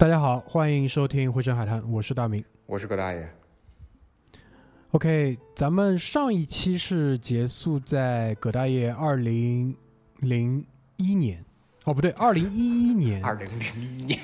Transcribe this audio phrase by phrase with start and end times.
[0.00, 2.42] 大家好，欢迎收听回声海滩，我是大明。
[2.64, 3.28] 我是葛大爷。
[4.92, 9.76] OK，咱们上一期是结束在葛大爷二零
[10.20, 10.64] 零
[10.96, 11.44] 一年，
[11.84, 14.18] 哦不对，二零一一年，二零零一年，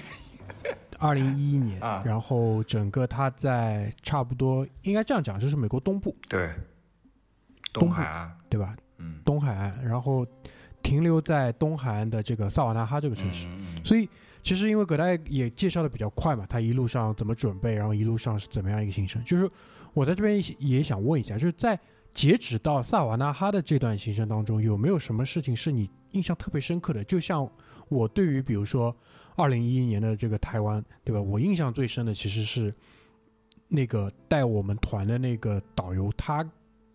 [0.98, 2.03] 二零一一年啊。
[2.06, 6.55] 然后整个他在差不多应该这样讲，就是美国东部，对，
[7.75, 8.75] 东海岸，对吧？
[8.97, 10.27] 嗯，东海岸，然后
[10.83, 13.47] 停留在东海岸的这个萨瓦纳哈这个城市。
[13.48, 13.84] 嗯，嗯。
[13.84, 14.08] 所以
[14.47, 19.20] 其实因为葛大爷也介绍的比较快嘛，他一路上怎么准备，然后一路上是怎么样一个行程。
[19.25, 19.50] 就是
[19.92, 21.77] 我在这边也想问一下，就是在
[22.14, 27.02] 截止到萨瓦纳哈的这段行程当中，有没有什么事情是你印象特别深刻的？
[27.02, 27.50] 就像
[27.89, 28.97] 我对于比如说
[29.34, 31.20] 二零一一年的这个台湾，对吧？
[31.20, 32.72] 我印象最深的其实是
[33.67, 36.48] 那个带我们团的那个导游，他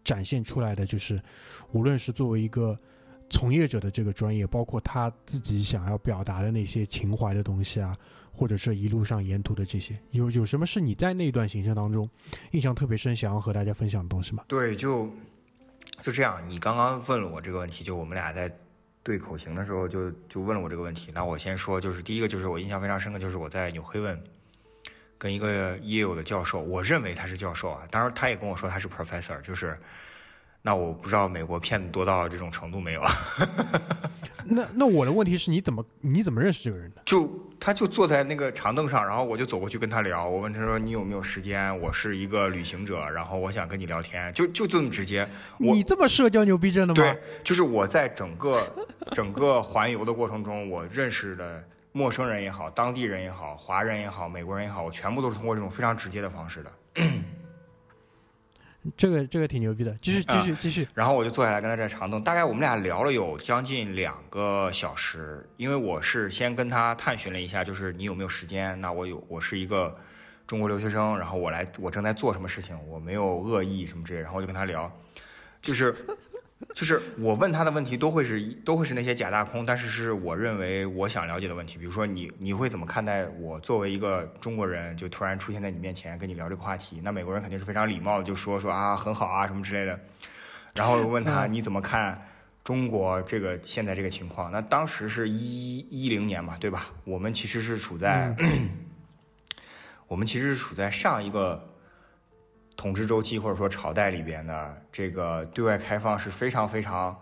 [0.06, 1.22] 展现出来的就是，
[1.74, 2.80] 无论是作为一个
[3.32, 7.96] 从业者的这个专业，包括他自己想要表达的那些情怀的东西啊，
[8.32, 12.08] 或者是一路上沿途的这些，有有什么是你在那段行程当中
[12.52, 14.44] 印象特别深，想要和大家分享的东西吗？
[14.48, 15.10] 对，就
[16.02, 16.40] 就这样。
[16.48, 18.54] 你刚刚问了我这个问题，就我们俩在
[19.02, 21.10] 对口型的时候就就问了我这个问题。
[21.14, 24.22] 那我先说，就是第一个就是我印象非常深刻，就是我在纽黑文
[25.18, 29.78] 跟一个耶鲁的教授，我认为他是教授啊，当然他也跟我说他是 professor，就是。
[30.62, 33.12] 那我不知道美国骗子多到这种程度没有啊？
[34.46, 37.02] 那那我的问题是你怎么你怎么认识这个人的？
[37.06, 37.30] 就
[37.60, 40.28] 他就坐在那个长凳上，然后我就走过去跟他聊。
[40.28, 41.80] 我问他说：“你有没有时间？
[41.80, 45.28] 我是一个旅行者，然后我想跟你聊天。”就就这么直接。
[45.60, 46.96] 我你这么社交牛逼症的吗？
[46.96, 48.62] 对，就是我在整个
[49.12, 56.72] 整个环游的过程中，我认识的陌生人也好，当地人也好，华人也好，美国人也好，我全部都是通过这种非常直接的方式的。
[58.98, 60.88] 这个这个挺牛逼的，继续继续继续。
[60.94, 68.80] 然后我就坐下来跟他在长凳，大概我们俩聊了有将近两个小时，因为我是先跟他探寻了一下，就是你有没有时间？
[68.82, 69.96] 那我有，我是一个
[70.48, 74.92] 中国留学生，然后我来，我正在做什么事情，我没有恶意什么之类，然后我就跟他聊，
[75.62, 75.96] 就是
[76.74, 87.02] 就是我问他的问题都会是都会是那些假大空，但是是我认为我想了解的问题，比如说你你会怎么看待我作为一个中国人就突然出现在你面前跟你聊这个话题？
[87.04, 90.00] 那美国人肯定是非常礼貌的，就说说啊很好啊什么之类的。
[90.74, 92.28] 然后问他嗯你怎么看
[92.64, 94.52] 中国这个现在这个情况？
[94.52, 96.90] 那当时是一一零年嘛，对吧？
[97.04, 98.34] 我们其实是处在、
[100.08, 101.71] 我们其实是处在上一个
[102.76, 107.16] 统治周期或者说朝代里边的这个对外开放是非常非常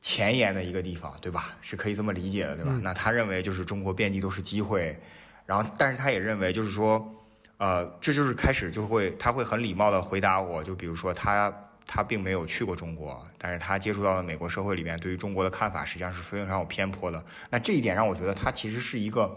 [0.00, 1.56] 前沿的一个地方，对吧？
[1.60, 2.70] 是可以这么理解的，对吧？
[2.74, 4.98] 嗯那他认为就是中国遍地都是机会，
[5.46, 7.12] 然后但是他也认为就是说，
[7.58, 11.52] 呃，这就是开始就会他会很礼貌的回答我，就比如说他
[11.86, 17.24] 他并没有去过中国，但是他接触到的美国社会里面对于中国的看法实际上是非常有偏颇的。
[17.50, 19.30] 那这一点让我觉得他其实是一个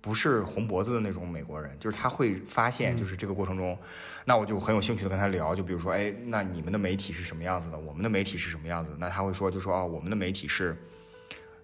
[0.00, 3.78] 不是红脖子的那种美国人，就是他会发现，就是这个过程中，
[4.24, 7.78] 那我就很有兴趣的跟他聊，就比如说，哎，那你们的媒体是什么样子的？
[7.78, 8.96] 我们的媒体是什么样子？
[8.98, 10.76] 那他会说，就说哦，我们的媒体是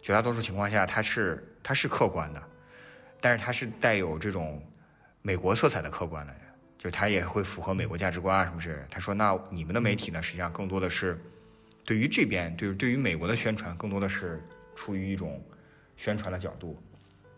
[0.02, 2.42] 绝大多数情况下它是它是客观的，
[3.20, 4.62] 但是它是带有这种
[5.22, 6.34] 美国色彩的客观的，
[6.76, 8.86] 就是它也会符合美国价值观啊什么之类的。
[8.90, 11.18] 他说，那你们的媒体呢，实际上更多的是
[11.84, 14.42] 对于这边，对于对于美国的宣传，更多的是
[14.74, 15.42] 出于一种
[15.96, 16.78] 宣传的角度。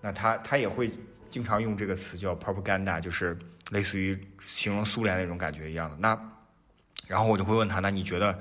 [0.00, 0.90] 那他他也会
[1.30, 3.38] 经常用这个词叫 propaganda，就是
[3.72, 5.96] 类似于形容苏联那种感觉一样的。
[5.96, 6.18] 那
[7.08, 8.38] 然后我就会问他，那你觉得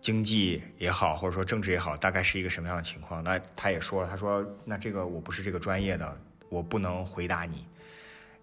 [0.00, 3.22] 经济也好，或者说政治也好，大概是一个什么样的情况？
[3.22, 7.66] 那他也说了，他说那这个我不是这个专业的，我不能回答你。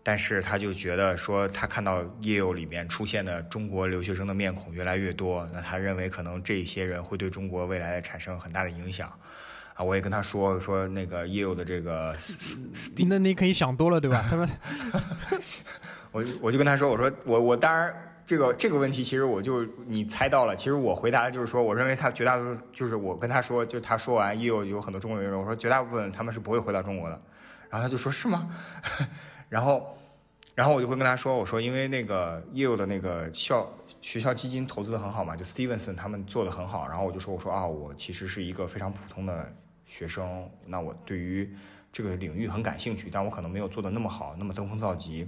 [0.04, 9.12] 但是他就觉得说，他看到业友里面出现的中国留学生的面孔越来越多，那他认为可能这些人会对中国未来产生很大的影响。
[9.76, 12.18] 啊，我也跟他说说那个业友的这个
[13.08, 14.26] 那你可以想多了，对吧？
[14.28, 14.50] 他们
[16.12, 17.94] 我就我就跟他说，我说我我当然
[18.26, 27.22] 这个这个问题，其实我就你猜到了，其实我回答的就是说，我认为他绝大多数就是我跟他说，就他说完也有有很多中国人，我说绝大部分他们是不会回到中国的，
[27.70, 28.50] 然后他就说是吗？
[29.50, 29.98] 然后
[30.54, 33.68] 然后我就会跟他说，我说因为那个业务的那个校
[34.02, 39.54] 学校基金投资的很好嘛，就 Stevenson 他们做的很好，然后我就说我说啊，我其实是一个非常普通的
[39.86, 41.50] 学生，那我对于
[41.92, 45.28] 这个领域很感兴趣，但我可能没有做的那么好，那么登峰造极。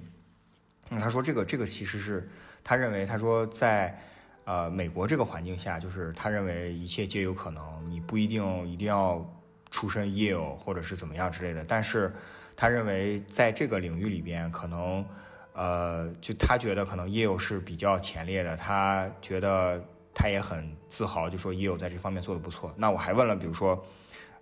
[0.99, 2.27] 他说这个这个其实是
[2.63, 3.97] 他认为，他说在
[4.45, 9.25] 呃美国这个环境下，就是他认为一切皆有可能，你不一定一定要
[9.71, 12.13] 出身 Yale 或者是怎么样之类的，但是
[12.55, 15.05] 他认为在这个领域里边，可能
[15.53, 22.73] 呃就他觉得可能 Yale 是比较前列的，他觉得他也很自豪，就说 Yale 在这方面做的不错。
[22.77, 23.83] 那我还问了，比如说，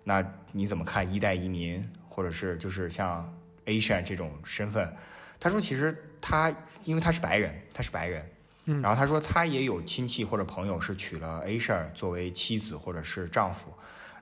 [0.04, 0.22] 那
[0.52, 3.32] 你怎么看一代移民，或者是就是像
[3.64, 4.94] Asian 这种身份。
[5.40, 6.54] 他说，其实他
[6.84, 8.24] 因为他是白人，他是白人，
[8.66, 13.72] 嗯然后他说他也有亲戚或者朋友是娶了 Asia 作为妻子或者是丈夫，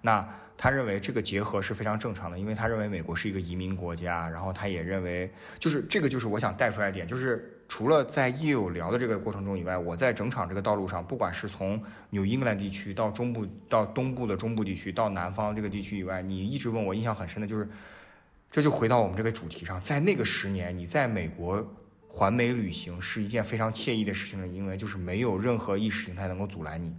[0.00, 0.26] 那
[0.56, 17.68] 他认为这个结合是非常正常的，因为他认为美国是一个移民国家，然后他也认为就是这个就是我想带出来的点，就是除了在业友聊的这个过程中以外，我在整场这个道路上，不管是从纽英格兰地区到中部到东部的中部地区到南方这个地区以外，你一直问我印象很深的就是，
[18.50, 21.62] 这就回到我们这个主题上，在那个十年你在美国。
[22.12, 26.92] 环美旅行是一件非常惬意的事情了，因为就是没有任何意识形态能够阻拦你。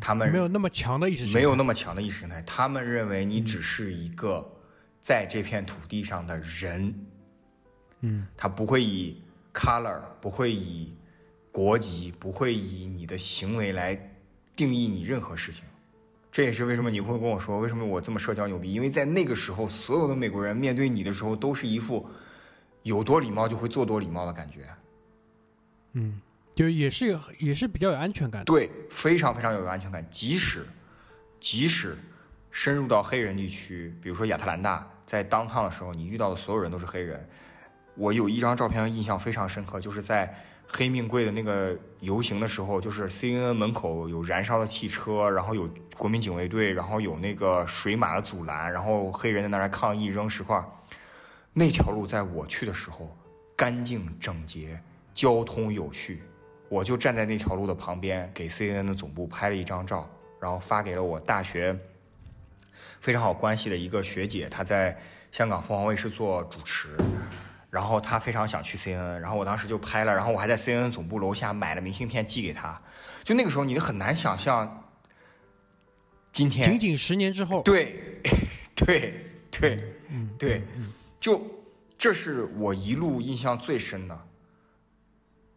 [0.00, 4.44] 他们没有那么强的意识形态，没有那么强的意识形态，他们认为你只是一个
[5.02, 6.92] 在这片土地上的人，
[8.00, 9.22] 嗯，他不会以
[9.52, 10.92] color，不会以
[11.52, 13.94] 国籍，不会以你的行为来
[14.56, 15.64] 定义你任何事情。
[16.32, 18.72] 这也是为什么你会跟我说，为什么我这么社交牛逼？
[18.72, 22.08] 因为在那个时候，所有的美国人面对你的时候，都是一副
[22.88, 24.66] 有多礼貌就会做多礼貌的感觉。
[25.92, 26.20] 嗯，
[26.54, 28.46] 就也是也是比较有安全感的。
[28.46, 30.04] 对，非常非常有安全感。
[30.10, 30.64] 即使
[31.38, 31.94] 即使
[32.50, 37.28] 深入到黑人地区，比如说亚特兰大，在 downtown 的时候，你遇到的所有人都是黑人。
[37.94, 40.34] 我有一张照片印象非常深刻，就是在
[40.66, 50.62] 黑命贵的那个游行的时候，就是 CNN 门口有燃烧的汽车，然后有国民警卫队，然后有那个水马的阻拦，然后黑人在那儿抗议扔石块。
[51.58, 53.12] 那条路在我去的时候
[53.56, 54.80] 干净整洁，
[55.12, 56.22] 交通有序。
[56.68, 60.08] 我就站在那条路的旁边，给 CNN 的总部拍了一张照，
[60.40, 61.76] 然后发给了我大学
[63.00, 64.96] 非常好关系的一个学姐，她在
[65.32, 66.90] 香港凤凰卫视做主持，
[67.70, 72.80] 然后她非常想去 CNN，然后我当时就拍了，然后我还在 CNN 总部楼下买了明信片寄给她。
[73.24, 74.84] 就那个时候，你很难想象，
[76.30, 78.20] 今天仅仅十年之后，对，
[78.76, 79.14] 对，
[79.50, 80.62] 对，嗯，对，
[81.28, 81.42] 就
[81.98, 84.18] 这是我一路印象最深的。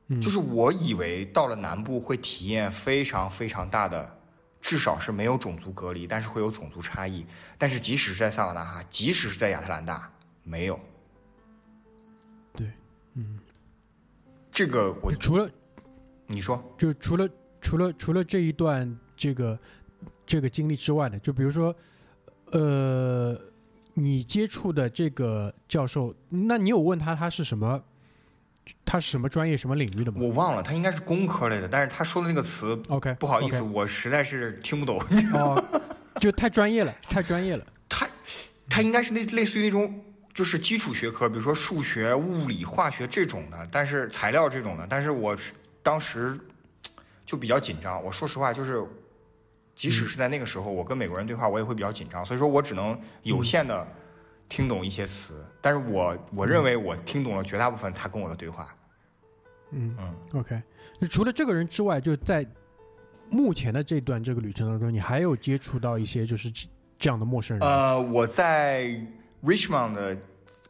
[0.07, 4.19] 嗯就是我以为到了南部会体验非常非常大的，
[4.59, 7.25] 至少是没有种族隔离，但是会有种族差异。
[7.57, 10.11] 但是即使是在萨瓦纳哈，即使是在亚特兰大，
[10.43, 10.77] 没有。
[12.53, 12.69] 对，
[13.13, 13.39] 嗯，
[14.51, 15.49] 这个我除了
[16.27, 17.29] 你说，就除了
[17.61, 19.57] 除了除了这一段这个
[20.25, 21.73] 这个经历之外呢，就比如说，
[22.51, 23.39] 呃，
[23.93, 27.81] 你接触的这个教授，那你有问他他是什么？
[28.85, 34.99] 他是什么专业、什么领域的吗我忘了，他应该是工科类的，但是他说的那个词？OK，不好意思我实在是听不懂。
[35.33, 35.61] 哦，
[36.21, 37.65] 就太专业了，太专业了。
[37.89, 38.07] 他
[38.69, 39.99] 他应该是那类似于那种
[40.31, 46.39] 就是基础学科，比如说数学、物理、化学这种的，但是材料这种的，但是我是当时
[47.25, 48.01] 就比较紧张。
[48.01, 48.81] 我说实话，就是
[49.75, 53.87] 即使是在那个时候，我跟美国人对话，我也会比较紧张，所以说我只能有限的
[54.47, 58.75] 听懂一些词，但是我我认为我听懂了绝大部分他跟我的对话。
[59.71, 59.95] 嗯。
[59.99, 60.61] 嗯，OK，
[60.99, 62.45] 那除了这个人之外，就在
[63.29, 66.67] 目前的这段这个旅程当中，你还有接触到一些就是这
[66.99, 67.67] 这样的陌生人？
[67.67, 68.99] 呃，我在
[69.41, 70.17] Richmond 的，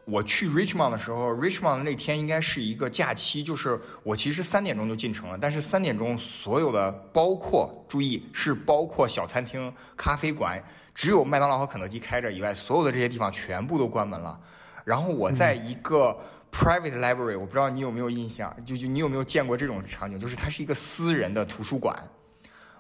[0.05, 10.61] 我去 Richmond 的时候，Richmond 那天应该是一个假期，就是我其实三点钟就进城了，但是三点钟所有的包括注意是包括小餐厅、咖啡馆，
[10.93, 14.37] 只有麦当劳和肯德基开着以外，所有的这些地方全部都关门了。
[14.83, 16.17] 然后我在一个
[16.51, 21.95] private library，我不知道你有没有印象，就就你有没有见过这种场景，就是它是一个私人的图书馆。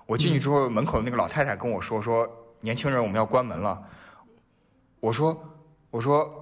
[0.07, 2.27] 我进去之后，门口的那个老太太跟我说说，
[2.61, 3.79] 年轻人我们要关门了。
[4.99, 5.39] 我说
[5.91, 6.40] 我说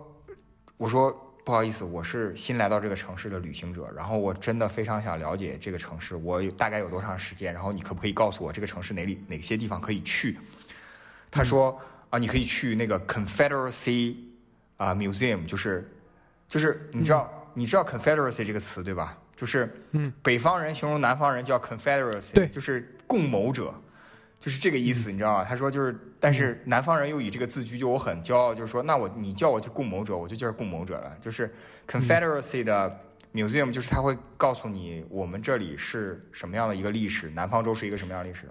[0.79, 1.11] 我说
[1.43, 10.39] 不好意思，我是新来到这个城市的旅行者，然后我真的非常想了解这个城市，我有大概有多长时间，然后你可不可以告诉我这个城市哪里哪些地方可以去？
[11.29, 11.77] 他说
[12.09, 14.15] 啊，你可以去那个 Confederacy
[14.77, 15.91] 啊、Museum，就是
[16.47, 19.17] 就是你知道、你知道 Confederacy 这个词对吧？
[19.35, 22.47] 就是嗯，北方人形容南方人叫 Confederacy，对。
[22.47, 23.73] 就是共谋者，
[24.39, 25.43] 就是这个意思，你知道吗？
[25.43, 31.17] 他说就是，但是南方人又以这个自居，就我很骄傲，就是说，那我你叫我去共谋者，我就叫共谋者了。
[31.21, 31.53] 就是
[31.87, 32.99] Confederacy 的
[33.33, 38.47] museum，就是他会告诉你我们这里是什么样的一个历史，南方州是一个什么样的历史。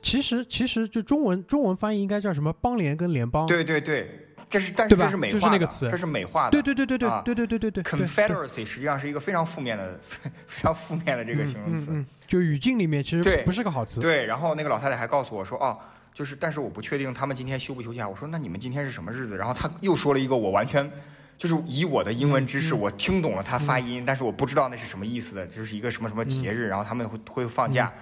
[0.00, 3.46] 其实其实就中文中文翻译应该叫什么邦联跟联邦？
[3.46, 6.50] 对对对，这是但是这是美化的，就是那个词这是美化的。
[6.50, 9.98] 对对对对对啊对对对对 Confederacy 实际上是一个非常负面的、
[10.46, 11.86] 非常负面的这个形容词。
[11.90, 14.00] 嗯嗯嗯，就语境里面其实对不是个好词。
[14.00, 15.76] 对，然后那个老太太还告诉我说，哦，
[16.12, 18.08] 就是，但是我不确定他们今天休不休假。
[18.08, 19.36] 我说，那你们今天是什么日子？
[19.36, 20.88] 然后他又说了一个我完全
[21.36, 27.92] 就是以我的英文知识，嗯我听懂了他发音，但是我不知道那是什么意思的，就是一个什么什么节日，然后他们会会放假。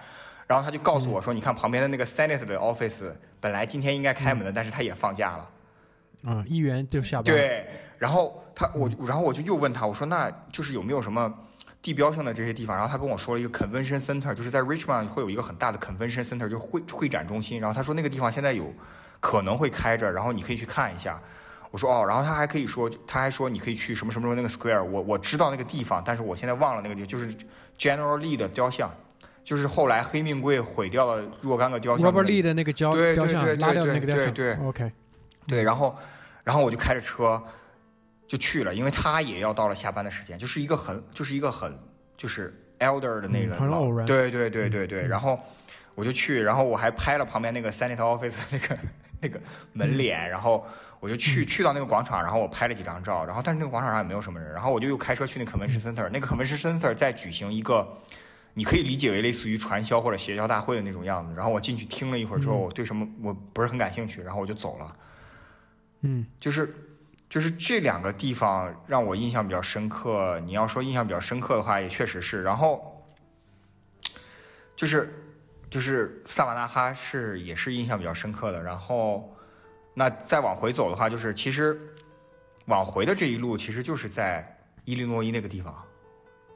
[0.46, 5.48] 然后他就告诉我说，你看旁边的那个 Senate 的 office 本来今天应该开门的，但是他也放假了。
[6.24, 7.66] 啊，一元就下班。，对，
[7.98, 11.32] 然后他我然后我就又问他，我说那就是有没有什么
[11.80, 12.76] 地标性的这些地方？
[12.76, 17.60] 然后他跟我说了一个 convention center，就是在 Richmond 会有一个很大的 convention center，就会会展中心。
[17.60, 18.72] 然后他说那个地方现在有
[19.20, 21.20] 可能会开着，然后你可以去看一下。
[21.70, 27.34] 我说哦，然后他还可以说，他还说你可以去什么什么什么那个 square，我我知道那个地方，但是我现在忘了那个地方，就是
[27.78, 28.90] General Lee 的雕像，
[29.42, 32.24] 就是后来黑命贵毁掉了若干个雕像 Robert。
[32.24, 34.26] Lee 的那个雕对对雕像对对拉掉那个雕像。
[34.34, 34.92] 对对 OK，
[35.46, 35.96] 对，然后，
[36.44, 37.42] 然后我就开着车
[38.26, 41.78] 就去了，因为他也要到了下班的时间，就是一个很，就是一个很，
[42.16, 43.56] 就是 elder 的那个
[44.06, 45.38] 对对对对对，嗯然后
[45.94, 48.78] 我就去，然后我还拍了旁边那个 Senate Office 那个
[49.20, 49.40] 那个
[49.72, 50.66] 门脸，然后
[51.00, 57.86] 我就去去到那个广场，然后我拍了几张照，然后但是那个广场上也没有什么人，然后我就又开车去那 Convention Center，那个 Convention Center 在举行一个。
[58.54, 61.32] 你可以理解为类似于传销或者邪教大会的那种样子。
[61.34, 64.92] 然后我进去听了一会儿之后，嗯我对什么我不是很感兴趣，然后我就走了。
[66.02, 66.74] 嗯就是
[67.28, 70.38] 就是这两个地方让我印象比较深刻。
[70.40, 72.42] 你要说印象比较深刻的话，也确实是。
[72.42, 73.02] 然后
[74.76, 75.12] 就是
[75.70, 78.62] 就是萨瓦纳哈是也是印象比较深刻的。
[78.62, 79.34] 然后
[79.94, 81.80] 那再往回走的话，就是其实
[82.66, 85.74] 往回的这一路其实就是在伊利诺伊那个地方，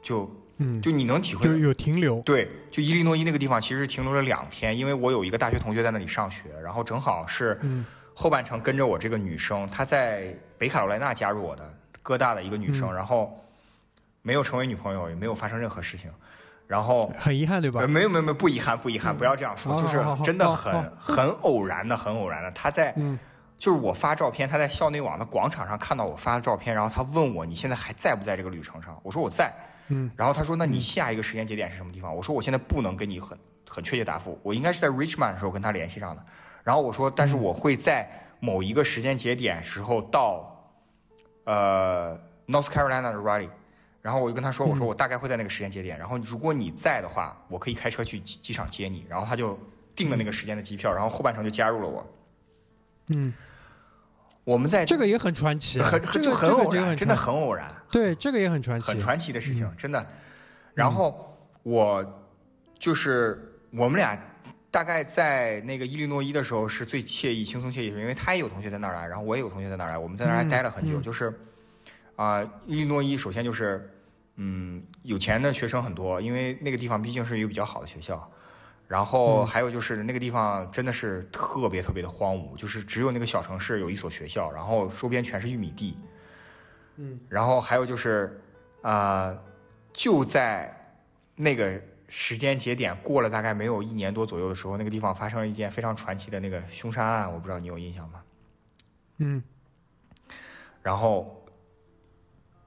[0.03, 2.21] 就嗯，就你能体会就有停留。
[2.23, 7.85] 对，就伊利诺伊那个地方，其实停留了两天，因为我有一个大学同学在那里上学，然后正好是嗯
[8.19, 11.63] 后半程跟着我这个女生，她在北卡罗来纳加入我的
[12.03, 13.39] 哥大的一个女生，嗯然后
[14.23, 16.11] 没有成为女朋友，也没有发生任何事情，
[16.67, 17.87] 然后很遗憾，对吧呃？
[17.87, 23.19] 没有没有没有不遗憾不遗憾，嗯不要这样说，好就是真的很好很偶然的很偶然的，她在嗯
[23.59, 28.99] 就是我发照片，她在校内网的广场上看到我发的照片，然后她问我你现在还在不在这个旅程上？
[29.03, 29.53] 我说我在。
[29.89, 36.27] 嗯然后他说：“那你下一个时间节点是什么地方？”我说：“我现在不能跟你很很确切答复，我应该是在 Richmond 的时候跟他联系上的。
[36.67, 40.75] 然后我说，但是我会在某一个时间节点时候到
[41.45, 42.19] 呃
[42.49, 43.51] North Carolina 的 Raleigh。
[44.03, 45.97] 然后我就跟他说：“我说我大概会在那个时间节点。
[45.97, 49.57] 然后如果你在的话，我可以开车去机机场接你。”然后他就
[49.95, 52.07] 订了那个时间的机票，然后后半程就加入了我。
[53.15, 53.33] 嗯，
[54.45, 57.69] 我们在这个也很传奇啊，很这个就很偶然，真的很偶然。
[57.91, 60.07] 对，这个也很传奇，很传奇的事情，嗯真的。
[60.73, 62.23] 然后我
[62.79, 64.17] 就是我们俩
[64.77, 71.01] 大概在那个伊利诺伊的时候是最惬意、轻松惬意，因为他也有同学在那儿来，然后我也有同学在那儿来，我们在那儿待了很久。
[71.01, 71.33] 嗯就是
[72.15, 73.91] 啊、伊利诺伊首先就是
[74.35, 78.31] 嗯，有钱的学生很多，因为那个地方毕竟是一个比较好的学校。
[78.87, 85.97] 然后嗯还有就是那个地方真的是特别特别的荒芜，就是只有那个小城市有一所学校，然后周边全是玉米地。
[86.97, 88.39] 嗯，然后还有就是，
[88.83, 89.43] 呃，
[89.95, 90.71] 就在
[91.35, 98.23] 那个时间节点过了大概没有一年多左右的时候，那个地方发生了一件非常传奇的那个凶杀案，我不知道你有印象吗？
[99.19, 99.43] 嗯
[100.83, 101.45] 然后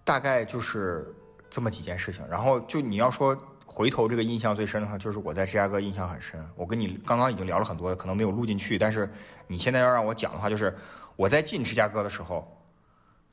[0.03, 1.15] 大概就是
[1.49, 2.27] 这么几件事情。
[2.27, 6.43] 然后就你要说回头这个印象最深的话，就是我在芝加哥印象很深。
[6.55, 9.09] 我跟你刚刚已经聊了很多，可能没有录进去，但是
[9.47, 10.75] 你现在要让我讲的话，就是
[11.15, 12.45] 我在进芝加哥的时候，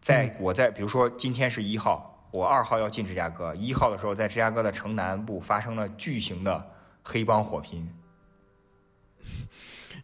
[0.00, 6.70] 在我在比如说今天是一号，我二号要进芝加哥，一号的时候在芝加哥的城南部发生了巨型的
[7.02, 7.88] 黑帮火拼。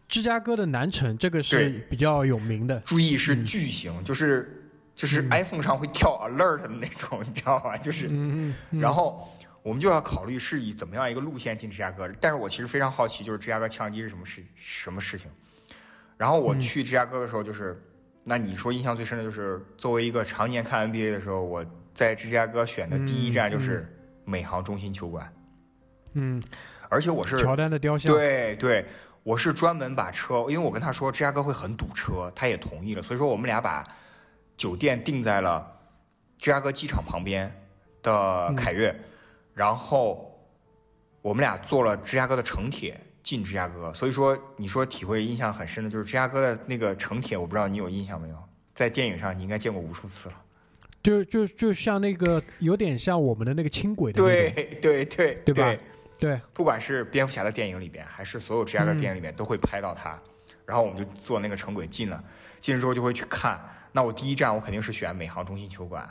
[0.07, 7.75] 芝加哥的南城这个是比较有名的，注意是嗯巨型，就是就是嗯 iPhone 上会跳 alert 的那种，你知道吗？
[7.77, 8.09] 就是
[8.71, 9.27] 然后
[9.63, 12.07] 我们就要考虑是以怎么样一个路线进芝加哥。
[12.19, 15.31] 但是我其实非常好奇，就是芝加哥枪击是什么事什么事情。
[16.17, 17.81] 然后我嗯去芝加哥的时候，就是、
[18.23, 23.87] 那你说印象最深的就是作为一个常年看 NBA 的时候，我在芝加哥选的第一站就是
[24.25, 25.33] 美航中心球馆，
[26.13, 26.41] 嗯，
[26.89, 28.85] 而且我是乔丹的雕像，对对，
[29.21, 33.85] 我是专门把车，因为我跟他说芝加哥会很堵车，他也同意了，所以说我们俩把
[34.57, 35.65] 酒店定在了
[36.37, 37.51] 芝加哥机场旁边
[38.01, 38.95] 的凯悦，
[39.53, 40.35] 然后
[41.21, 48.37] 我们俩坐了芝加哥的城铁进芝加哥，所以说你说体会印象很深的就是芝加哥的那个城铁，我不知道你有印象没有，
[48.73, 50.35] 在电影上你应该见过无数次了。
[51.03, 55.75] 就就就像那个有点像我们的那个轻轨的，对对对对吧
[56.17, 60.17] 对，不管是蝙蝠侠的电影里边，还是所有芝加哥嗯电影里面，都会拍到他。
[60.65, 62.23] 然后我们就坐那个城轨进了，
[62.61, 63.59] 进了之后就会去看。
[63.91, 66.09] 那我第一站我肯定是选美航中心球馆。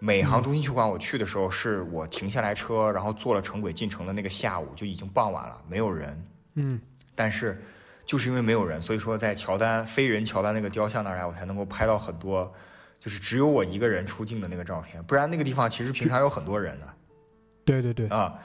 [0.00, 6.26] 美航中心球馆我去的时候，是我停下来车，然后坐了城轨进城的那个下午，就已经傍晚了，没有人。
[6.54, 6.80] 嗯
[7.14, 7.62] 但是
[8.04, 12.52] 就是因为没有人，所以说在乔丹飞人乔丹那个雕像那儿来，我才能够拍到很多，
[13.00, 15.02] 就是只有我一个人出镜的那个照片。
[15.02, 16.86] 不然那个地方其实平常有很多人的。
[17.64, 18.38] 对对对，啊。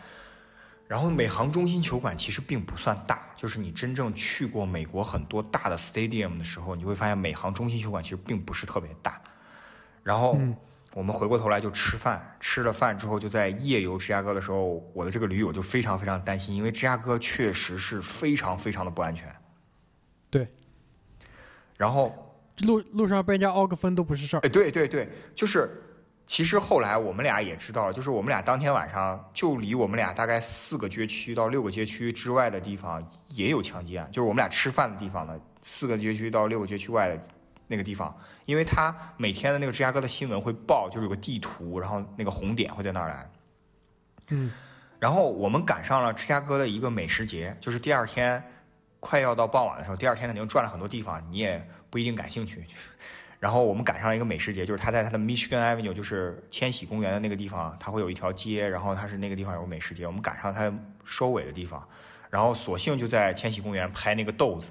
[0.88, 9.22] 然后美航中心球馆其实并不算大，就是你真正去过美国很多大的 stadium 的时候，你会发现美航中心球馆其实并不是特别大。
[10.04, 10.56] 然后嗯
[10.94, 19.30] 我们回过头来就吃饭，吃了饭之后就在夜游芝加哥的时候，我的这个驴友就非常非常担心，因为芝加哥确实是非常非常的不安全。
[20.30, 20.48] 对，
[21.76, 22.25] 然后
[22.60, 24.40] 路路上被人家凹个分都不是事儿。
[24.42, 25.70] 哎，对对对，就是，
[26.26, 37.20] 其实后来我们俩也知道了，就是我们俩当天晚上就离我们俩大概四个街区到六个街区之外的地方也有强奸案，就是我们俩吃饭的地方呢，四个街区到六个街区外的
[37.68, 43.30] 那个地方，因为他每天的那个芝加哥的新闻会报，就是有个地图，然后那个红点会在那儿来，
[44.30, 44.52] 嗯，
[45.00, 48.42] 然后我们赶上了芝加哥的一个美食节，就是第二天
[49.00, 52.62] 快要到傍晚的时候，第二天肯定转了很多地方，你也不一定感兴趣。
[53.40, 60.70] 然后我们赶上了一个美食节，就是他在他的 Michigan Avenue，就是千禧公园的那个地方，它会有一条街，然后它是那个地方有个美食节，我们赶上它
[61.06, 61.88] 收尾的地方，
[62.30, 64.68] 然后索性就在千禧公园拍那个豆子，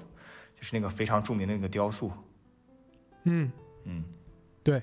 [0.55, 2.11] 就是那个非常著名的那个雕塑。
[3.23, 3.51] 嗯，
[3.85, 4.03] 嗯，
[4.61, 4.79] 对。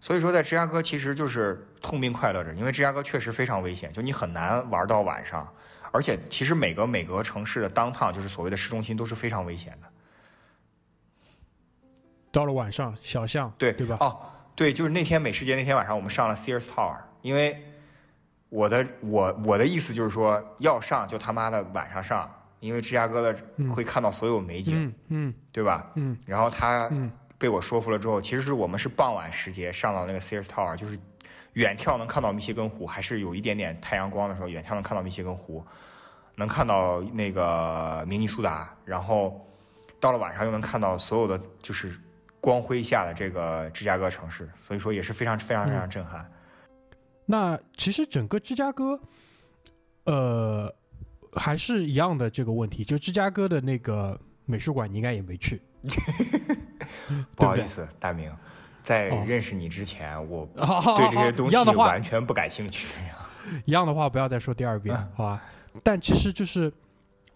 [0.00, 5.52] 所以说，在芝加哥其实就是痛并快乐着，因为芝加哥确实非常危险，就你很难玩到晚上，
[5.90, 9.88] 而且其实每个每个城市的 downtown，就是所谓的市中心，都是非常危险的。
[12.36, 13.96] 到了晚上，小巷，对对吧？
[13.98, 14.20] 哦，
[14.54, 17.58] 对，就是那天美食节那天晚上，我们上了 Sears Tower，因为
[18.50, 23.70] 我的我我的意思就是说，要上就他妈的晚上上，因为芝加哥的嗯。
[23.74, 25.90] 会看到所有美景，嗯嗯对吧？
[25.94, 26.14] 嗯。
[26.26, 27.10] 然后他嗯。
[27.38, 30.98] 被我说服了之后，其实是我们是傍晚时节上到那个 Sears Tower，就是
[31.54, 35.64] 远眺能看到密歇根湖，还是有一点点太阳光的时候，远眺能看到密歇根湖，
[36.34, 39.42] 能看到那个明尼苏达，然后
[39.98, 41.98] 到了晚上又能看到所有的就是
[42.46, 46.24] 光辉下的这个芝加哥城市，所以说也是非常非常非常震撼。
[47.24, 49.00] 那其实整个芝加哥，
[50.04, 50.72] 呃，
[51.32, 55.60] 还是一样的这个问题，就芝加哥的那个美术馆，你应该也没去，
[57.34, 58.30] 不好意思，大明，
[58.80, 61.10] 在哦认识你之前，我对？
[61.10, 62.94] 这些东 西完全不感兴趣。
[63.66, 65.42] 一样的话不要再说第二遍，好吧？
[65.82, 66.72] 但其实就是，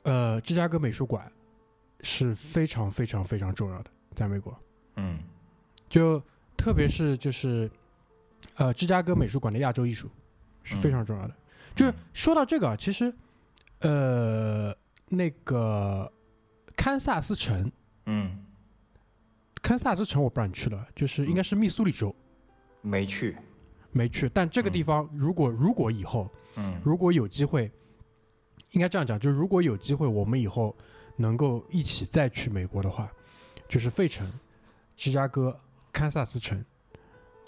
[0.04, 1.28] 呃，芝加哥美术馆
[2.02, 4.56] 是非常非常非常重要的，在美国，
[4.96, 5.18] 嗯。
[5.88, 6.22] 就
[6.56, 7.70] 特别是就是，
[8.54, 10.08] 呃，芝加哥美术馆的亚洲艺术
[10.62, 11.34] 是非常重要的。
[11.74, 13.12] 就是说到这个啊，其实，
[13.80, 14.74] 呃，
[15.08, 16.10] 那个
[16.76, 17.70] 堪萨斯城，
[18.06, 18.44] 嗯，
[19.62, 22.14] 堪萨斯城我不知道你去了，就是应该是密苏里州，
[22.82, 23.36] 没去。
[23.92, 24.28] 没去。
[24.28, 26.80] 但这个地方如果如果以后嗯。
[26.84, 27.70] 如果有机会，
[28.70, 30.76] 应该这样讲，就是如果有机会，我们以后
[31.16, 33.10] 能够一起再去美国的话，
[33.68, 34.30] 就是费城、
[35.00, 35.58] 芝加哥、
[35.90, 36.62] 堪萨斯城，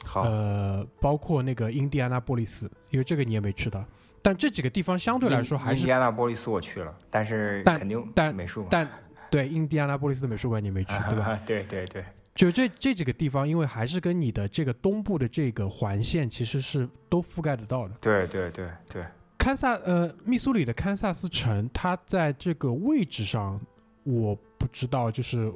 [0.06, 0.22] 好。
[0.22, 3.84] 呃，包括那个印第安纳波利斯，因为这个你也没去到。
[4.22, 8.88] 但这几个地方相对来说还是印第，安纳波利斯我去了，但是但肯定但美术嘛，但
[9.30, 11.38] 对印第安纳波利斯美术馆你没去，对吧？
[11.44, 12.02] 对对对，
[12.34, 17.94] 就这这几个地方，因为还是跟你的这个东部的这个环线其实是都覆盖得到的。
[18.00, 19.04] 对对对对，
[19.36, 23.60] 堪萨呃，密苏里的堪萨斯城，它在这个位置上，
[24.04, 25.52] 我不知道，就是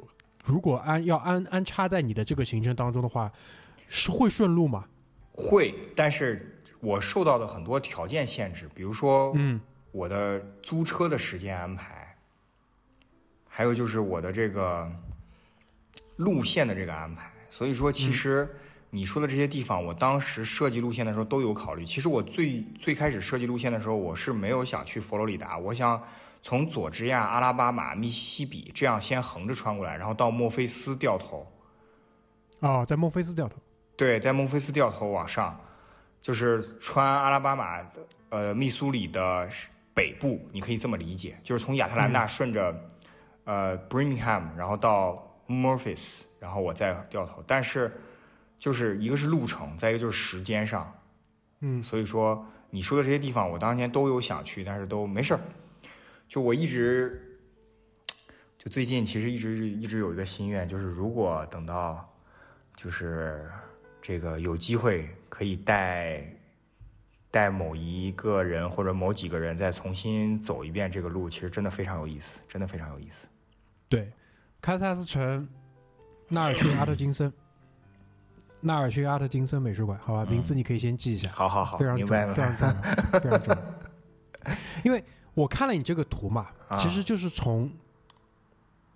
[0.47, 3.29] 如果安要安安插在你的这个行程当中的话，
[3.89, 4.85] 是会顺路吗？
[5.33, 9.59] 会，但是我受到的很多条件限制，比如说嗯
[9.91, 12.15] 我的租车的时间安排，
[13.47, 14.89] 还有就是我的这个
[16.15, 17.31] 路线的这个安排。
[17.49, 18.47] 所以说，其实
[18.89, 21.83] 你说的这些地方，我当时设计路线的时候都有考虑。
[21.83, 26.01] 其实我最最开始设计路线的时候，我是没有想去佛罗里达，我想
[26.41, 31.45] 从佐治亚、阿拉巴马、密西西比这样先横着穿过来，然后到墨菲斯掉头。
[32.59, 33.55] 哦，在墨菲斯掉头。
[33.95, 35.59] 对，在墨菲斯掉头往上，
[36.21, 37.89] 就是穿阿拉巴马的
[38.29, 39.49] 呃密苏里的
[39.93, 42.87] 北部，你可以这么理解，就是从亚特兰大顺着、
[43.43, 47.43] 呃 Birmingham，然后到 Memphis，然后我再掉头。
[47.47, 47.91] 但是
[48.59, 50.93] 就是一个是路程，再一个就是时间上，
[51.61, 55.39] 嗯所以说你说的这些地方，我当年都有想去，但是都没事儿。
[56.27, 57.39] 就我一直，
[58.57, 62.13] 就最近其实一直一直有一个心愿，就是如果等到，
[62.75, 63.49] 就是
[64.01, 66.21] 这个有机会可以带
[67.31, 73.27] 带某一个人或者某几个人再重新走一遍这个路，其实真的非常有意思，真的非常有意思。
[73.89, 74.11] 对，
[74.59, 75.47] 堪萨斯城
[76.27, 77.31] 纳尔逊阿特金森，
[78.59, 81.29] 纳尔逊阿特金森美术馆，好吧，嗯名字你可以先记一下。
[81.31, 82.41] 好好好非，常了非。
[82.41, 82.73] 常重要，
[83.19, 84.53] 非常重要。
[84.83, 85.03] 因为
[85.37, 87.71] 我看了你这个图嘛，啊其实就是从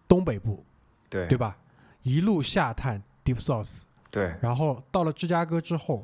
[0.08, 0.66] 东北部，
[1.08, 1.56] 对对吧？
[2.02, 6.04] 一路下探 Deep South，对然后到了芝加哥之后，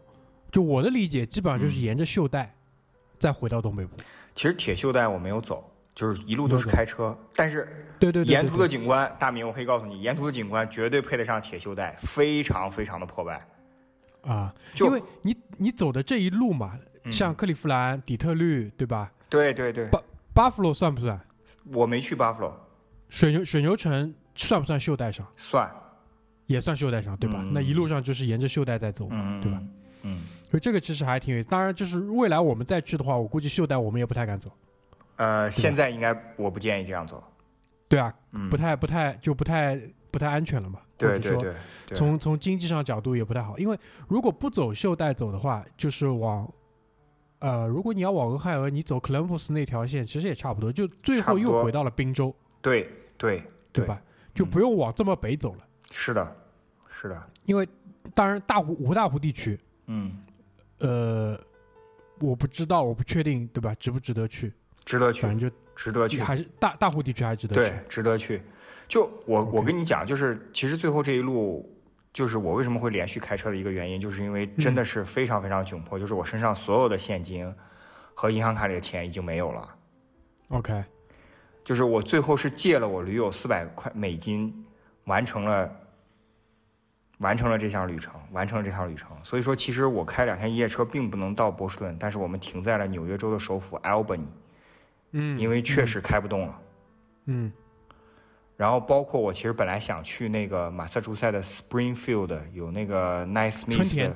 [0.51, 2.53] 就我的理解，基本上嗯就是沿着袖带，
[3.17, 3.97] 再回到东北部。
[4.35, 13.43] 其实铁锈带我没有走，就是一路都是开车，但是对对对，沿途的景观，大明我可以告诉你，沿途的景观绝对配得上铁锈带，非常非常的破败。
[14.21, 19.11] 啊，就因为你你走的这一路嘛，嗯像克利夫兰、底特律，对吧？
[19.29, 20.01] 对对对，巴
[20.49, 21.19] 弗罗算不算？
[21.73, 22.51] 我没去 Buffalo，
[23.09, 25.25] 水牛水牛城算不算袖带上？
[25.35, 25.69] 算，
[26.45, 27.39] 也算袖带上，对吧？
[27.41, 29.61] 嗯那一路上就是沿着袖带在走嘛，嗯，对吧？？
[30.03, 30.21] 嗯，
[30.51, 31.49] 所以这个其实还挺有意思。
[31.49, 34.51] 当然，就是未来我们再去的话，我估计袖带我们也不太敢走。
[35.15, 37.23] 呃，现在应该我不建议这样走。
[37.89, 39.79] 对啊，嗯，不太不太就不太
[40.11, 40.79] 不太安全了嘛。
[40.97, 46.47] 对对，对从从经济上角度也不太好，因为如果不走袖带走的话，就是往，
[47.39, 54.01] 呃，如果你要往俄亥俄，你走克伦普斯那条线，其实也差不多，就最后又回到了宾州，对对对吧？
[54.33, 55.59] 就不用往这么北走了，
[55.91, 56.35] 是的，
[56.87, 57.67] 是的，因为
[58.13, 60.17] 当然大湖五大湖地区，嗯，
[60.79, 61.39] 呃，
[62.19, 63.75] 我不知道，我不确定，对吧？
[63.75, 64.51] 值不值得去？
[64.83, 67.69] 值得去反，正就值得去，还是大大湖地区还是值得去。
[67.69, 68.41] 对，值得去。
[68.87, 71.69] 就我我跟你讲，就是其实最后这一路，
[72.17, 77.53] 就是我为什么会连续开车的一个原因，就是因为真的是非常非常窘迫，就是我身上所有的现金
[78.15, 79.75] 和银行卡里的钱已经没有了。
[80.47, 80.83] OK，
[81.63, 84.65] 就是我最后是借了我驴友四百块美金，
[85.03, 85.71] 完成了
[87.19, 89.15] 完成了这项旅程，完成了这趟旅程。
[89.21, 94.25] 所以说，其实我开两天一夜车并不能到波士顿，但是我们停在了纽约州的首府 Albany，
[95.11, 96.61] 嗯，因为确实开不动了。
[97.25, 97.53] 嗯
[98.57, 104.15] 然后包括我其实本来想去那个马萨诸塞的 Springfield 有那个 Nice Smith 的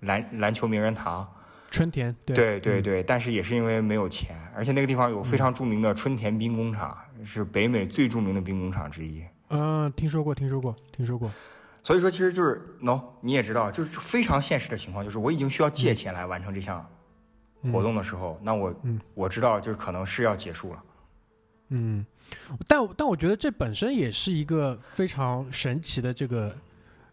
[0.00, 1.28] 篮篮球名人堂，
[1.70, 9.24] 春田对嗯对对对，但是也是因为没有钱，而且那个地方有非常著名的春田兵工厂，是北美最著名的兵工厂之一。
[9.48, 11.28] 嗯，听说过，听说过，听说过。
[11.82, 16.86] 所以说，其实就是 no，你也知道，就是非常现实的情况，就是我已经需要借钱来完成这项
[17.72, 20.82] 活动的时候，那我、嗯我知道就是可能是要结束了。
[21.70, 22.04] 嗯，
[22.68, 26.54] 但但我觉得这本身也是一个非常神奇的这个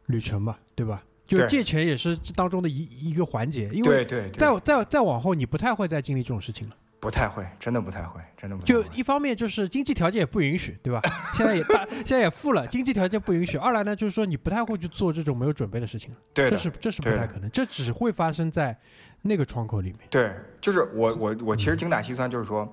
[0.07, 1.03] 旅程吧，对吧？
[1.25, 6.75] 就借钱也是这当中的一一个环节，因为对对对，再再再往后，你不太会再经历这种事情了。
[6.99, 8.83] 不太会，真的不太会，真的不太会。
[8.83, 10.99] 就一方面就是经济条件也不允许，对吧？
[11.35, 13.55] 现在也大，现在也富了，经济条件不允许。
[13.55, 18.75] 二来呢，就是说你不太会去做这种没有准备的事情了，对，这是这是不太可能，这只会发生在
[19.21, 19.99] 那个窗口里面。
[20.09, 22.67] 对，就是我我我其实嗯精打细算，就是说，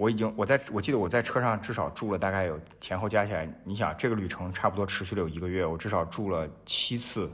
[0.00, 7.30] 我已经我在我记得我在车上至少住了大概有前后加起来，你想这个旅程差不多持续了有一个月，我至少住了七次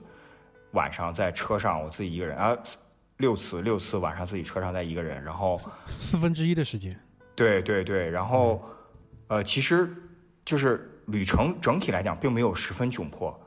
[0.73, 2.59] 晚上在车上，我自己一个人啊，
[3.19, 6.99] 六次六次晚上自己车上再一个人，然后四分之一的时间，
[7.37, 8.61] 对对对，然后
[9.29, 9.89] 呃，其实
[10.45, 13.41] 就是旅程整体来讲并没有十分窘迫，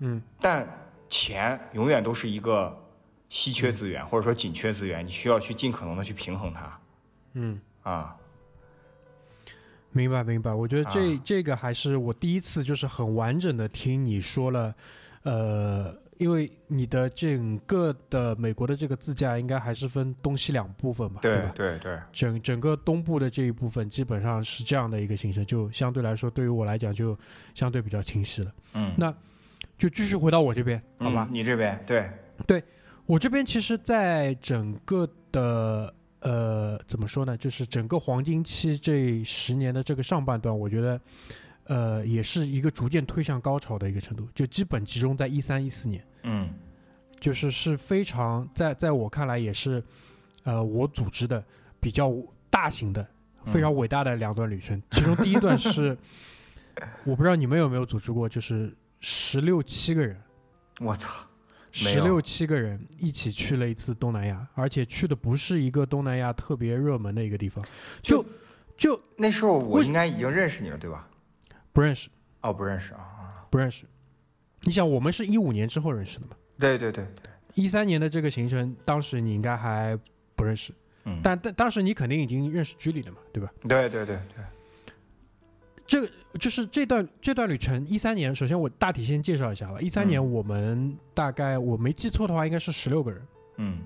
[0.00, 0.66] 嗯，但
[1.08, 2.76] 钱永远都是一个
[3.28, 6.80] 稀缺资源，或者说紧缺资源，你需要去尽可能的去平衡它
[7.34, 7.60] 嗯。
[7.84, 8.16] 啊。
[9.96, 14.74] 明白明白，我觉得这、啊这个还是我第一次就是很完整的听你说了，
[15.22, 21.52] 呃，因为你的整个的美国的这个自驾应该还是分东西两部分吧，对吧？
[21.54, 27.18] 对对，整整个东部的这一部分基本上是这样的一个形式，就相对来说对于我来讲就
[27.54, 28.52] 相对比较清晰了。
[28.74, 29.12] 嗯，那
[29.78, 31.26] 就继续回到我这边，好吧？
[31.30, 32.10] 嗯你这边对
[32.46, 32.62] 对，
[33.06, 35.92] 我这边其实，在整个的
[36.26, 37.36] 呃，怎么说呢？
[37.36, 41.00] 就是整个黄金期这十年的这个上半段，我觉得，
[41.66, 46.48] 呃，也是一个逐渐推向高潮的一个程度，就基本集中在一三一四年，嗯
[47.20, 49.80] 就是是非常在在我看来也是，
[50.42, 51.44] 呃，我组织的
[51.78, 52.12] 比较
[52.50, 53.06] 大型的、
[53.44, 54.82] 非常伟大的两段旅程。
[54.90, 55.96] 其中第一段是，
[57.06, 60.20] 我不知道你们有没有组织过，就是十六七个人。
[60.80, 61.24] 我操，
[61.84, 67.64] 十六七个人一起去了一次东南亚，而且去的不是一个东南亚特别热门的一个地方，
[68.02, 68.24] 就
[68.76, 71.08] 就那时候我应该已经认识你了，对吧？
[71.72, 72.08] 不认识，
[72.40, 73.84] 哦，不认识啊，不认识。
[74.62, 76.32] 你想，我们是一五年之后认识的嘛？
[76.58, 77.06] 对对对，
[77.54, 79.98] 一三年的这个行程，当时你应该还
[80.34, 80.72] 不认识，
[81.04, 83.52] 嗯，但但当时你肯定已经认识居里了嘛，对吧？
[83.68, 84.44] 对对对对，
[85.86, 89.80] 这个就是这段这段旅程，一三年，首先我大体先介绍一下吧。
[89.80, 93.22] 一三年嗯我们大概我没记错的话，应该是十六个人，
[93.58, 93.78] 嗯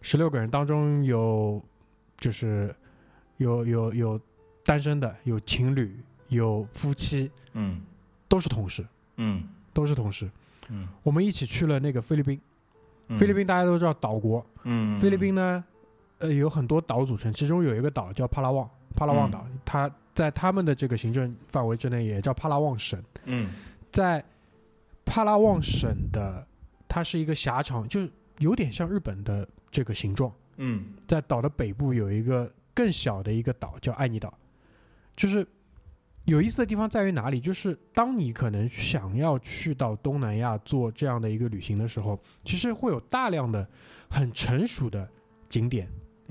[0.00, 1.62] 十六个人当中有
[2.18, 2.74] 就是
[3.36, 4.20] 有有有
[4.64, 5.96] 单身的，有情侣，
[6.28, 7.80] 有夫妻，嗯
[8.28, 8.84] 都是同事，
[9.16, 10.28] 嗯都是同事。
[10.68, 12.40] 嗯，我们一起去了那个菲律宾，
[13.06, 15.64] 嗯菲律，宾大家都知道岛国，嗯，菲律宾呢，
[16.18, 23.50] 呃，有很多岛组成，其中有一个岛叫帕拉旺，帕拉旺岛，它在他们的这个行政范围之内也叫帕拉旺省，嗯。
[23.92, 24.24] 在
[25.04, 26.44] 帕拉旺省的，
[26.88, 30.32] 它是一个狭长，就是有点像日本的这个形状。
[30.56, 30.86] 嗯。
[31.06, 34.32] 在岛的北部有一个更小的一个岛叫爱尼岛，
[35.14, 35.46] 就是
[36.24, 37.38] 有意思的地方在于哪里？
[37.38, 43.68] 就是当你可能想要去到东南亚做这样的一个旅行的时候，其实会有大量的
[44.08, 45.06] 很成熟的
[45.50, 45.86] 景点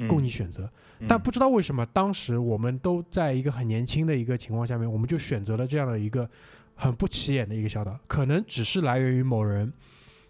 [0.09, 0.71] 供你选择，嗯
[1.07, 6.29] 但不知道为什么当时我们都在一个很年轻的一个情况下面，我们就选择了这样的一个
[6.75, 9.71] 很不起眼的一个小岛，可能只是来源于某人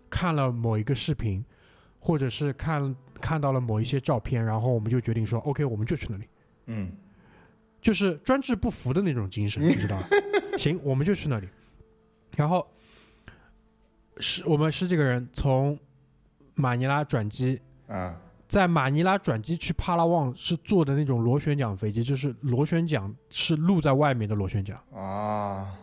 [0.10, 1.44] 看了某一个视频，
[2.00, 6.28] 或者是看看到了某一些照片，然后我们就决定说，OK，我们就去那里。
[6.68, 6.92] 嗯
[7.82, 10.10] 就是专制不服的那种精神，你知道吧？
[10.58, 11.48] 行，我们就去那里。
[12.36, 12.68] 然后
[14.18, 15.78] 十我们十几个人从
[16.56, 25.76] 马尼拉转机，啊在马尼拉转机去帕拉旺是坐的那种螺旋桨飞机，就是螺旋桨是露在外面的螺旋桨，啊。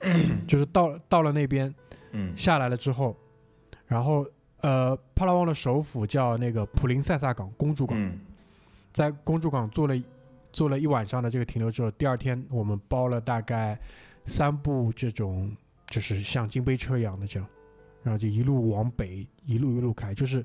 [0.46, 1.74] 就是到到了那边
[2.12, 2.36] 嗯。
[2.36, 3.16] 下来了之后，
[3.86, 4.26] 然后
[4.60, 8.18] 呃帕拉旺的首府叫那个普林塞萨港公主港，嗯。
[8.92, 9.94] 在公主港做了
[10.52, 13.78] 做了一晚上的这个停留之后，第二天我们包了大概
[14.26, 15.50] 三部这种
[15.86, 17.48] 就是像金杯车一样的这样，
[18.02, 20.44] 然后就一路往北，一路一路开，就是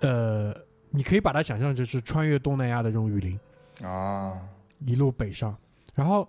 [0.00, 0.54] 呃，
[0.90, 3.38] 你可以把它想象成是穿越东南亚的这种雨林，
[3.86, 4.40] 啊
[4.86, 5.56] 一路北上，
[5.94, 6.26] 然后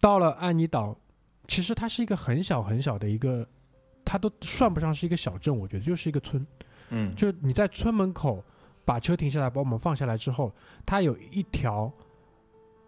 [0.00, 0.96] 到了安妮岛，
[1.46, 3.46] 其实它是一个很小很小的一个，
[4.04, 6.44] 它都算不上是一个小镇，我觉得就是一个村。
[6.90, 8.44] 嗯就是你在村门口
[8.84, 10.52] 把车停下来，把我们放下来之后，
[10.84, 11.90] 它有一条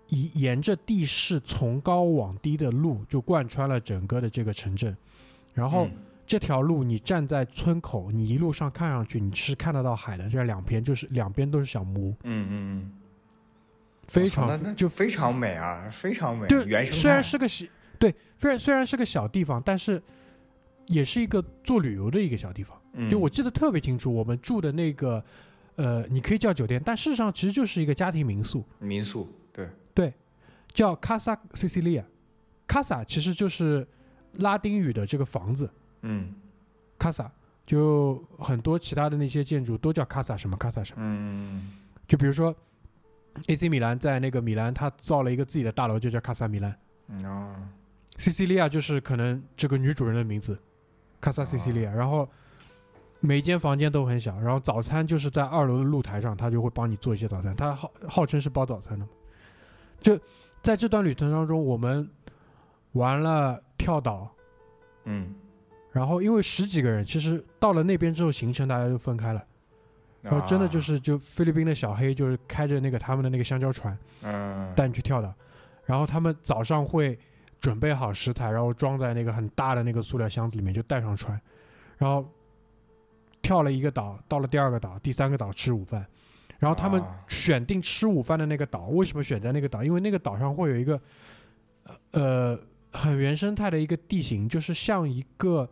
[0.08, 4.96] 沿沿着地势从高往低的路，就贯穿了整个的这个城镇。
[5.54, 5.92] 然后嗯
[6.26, 12.92] 这条路，你站在村口，你一路上看上去你是看得到海的，这两边就是两边都是小木屋，嗯嗯嗯。
[14.08, 17.64] 非常就非常美啊，非常美，对原生虽然是个小
[17.98, 20.00] 对，虽然虽然是个小地方，但是
[20.86, 22.80] 也是一个做旅游的一个小地方。
[22.92, 23.10] 嗯。
[23.10, 25.24] 就我记得特别清楚，我们住的那个，
[25.74, 29.28] 呃，你可以叫酒店，但事实上其实就是一个家庭民宿，民宿
[29.94, 30.12] 对
[30.72, 32.04] 叫 Casa Sicilia。
[32.68, 33.86] Casa 其实就是
[34.34, 35.70] 拉丁语的这个房子
[36.06, 36.34] 嗯
[36.98, 37.28] ，Casa
[37.66, 41.72] 就很多其他的那些建筑都叫 Casa 什么 Casa 什么，嗯。
[42.06, 42.54] 就比如说
[43.48, 46.74] AC 米兰在那个米兰，他造了一个自己的大楼，就叫 Casa 米兰。
[47.08, 47.68] 嗯啊
[48.16, 50.58] Cecilia 就是可能这个女主人的名字
[51.20, 52.26] ，Casa Cecilia，、然后
[53.20, 59.10] 每一间房间都很小，然后早餐就是在二楼的露台上，他就会帮你做一些早餐，他号号称是包早餐的嘛。
[60.00, 60.18] 就
[60.62, 62.08] 在这段旅程当中，我们
[62.92, 64.32] 玩了跳岛，
[65.04, 65.34] 嗯，
[65.96, 69.42] 然后因为十几个人，其实到了那边之后行程大家就分开了，
[70.20, 74.70] 然后真的就啊是就菲律宾的小黑就是开着那个他们的那个香蕉船，嗯。
[74.76, 75.32] 带你去跳岛，
[75.86, 77.18] 然后他们早上会
[77.58, 81.40] 准备好食材，然后装在那个很大的那个塑料箱子里面，就带上船，
[81.96, 82.30] 然后
[83.40, 86.06] 跳了一个岛，到了第二个岛、第三个岛吃午饭，
[86.58, 87.24] 然后他们啊。
[87.26, 89.82] 选定吃午饭的那个岛，为什么选在那个岛？
[89.82, 91.00] 因为那个岛上会有一个
[92.10, 92.58] 呃
[92.92, 95.66] 很原生态的一个地形，就是像一个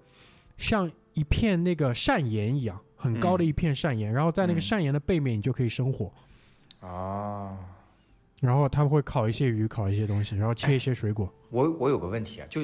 [0.57, 2.79] 像一片那个扇岩一样。
[2.97, 6.11] 很高的嗯一片扇岩，然后在那个嗯扇岩的背面，你就可以生火。
[6.81, 7.55] 啊，
[8.41, 11.31] 然后他们会烤一些鱼，烤一些东西，然后切一些水果。
[11.51, 12.63] 我我有个问题啊，就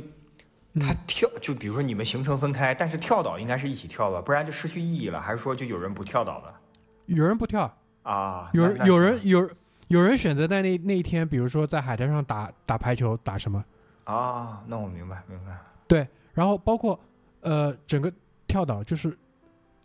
[0.72, 5.20] 嗯他跳，就比如说你们行程分开，但是跳岛应该是一起跳吧，不然就失去意义了。
[5.20, 6.58] 还是说就有人不跳岛了
[7.04, 7.70] 有人不跳，
[8.02, 8.48] 啊？
[8.54, 9.50] 有人有人有
[9.88, 13.62] 有人选择在那那一天，比如说在海滩上打打排球，打什么？
[14.04, 14.62] 啊？
[14.66, 15.54] 那我明白明白。
[15.86, 16.98] 对然后包括
[17.40, 18.12] 呃整个
[18.46, 19.16] 跳岛，就是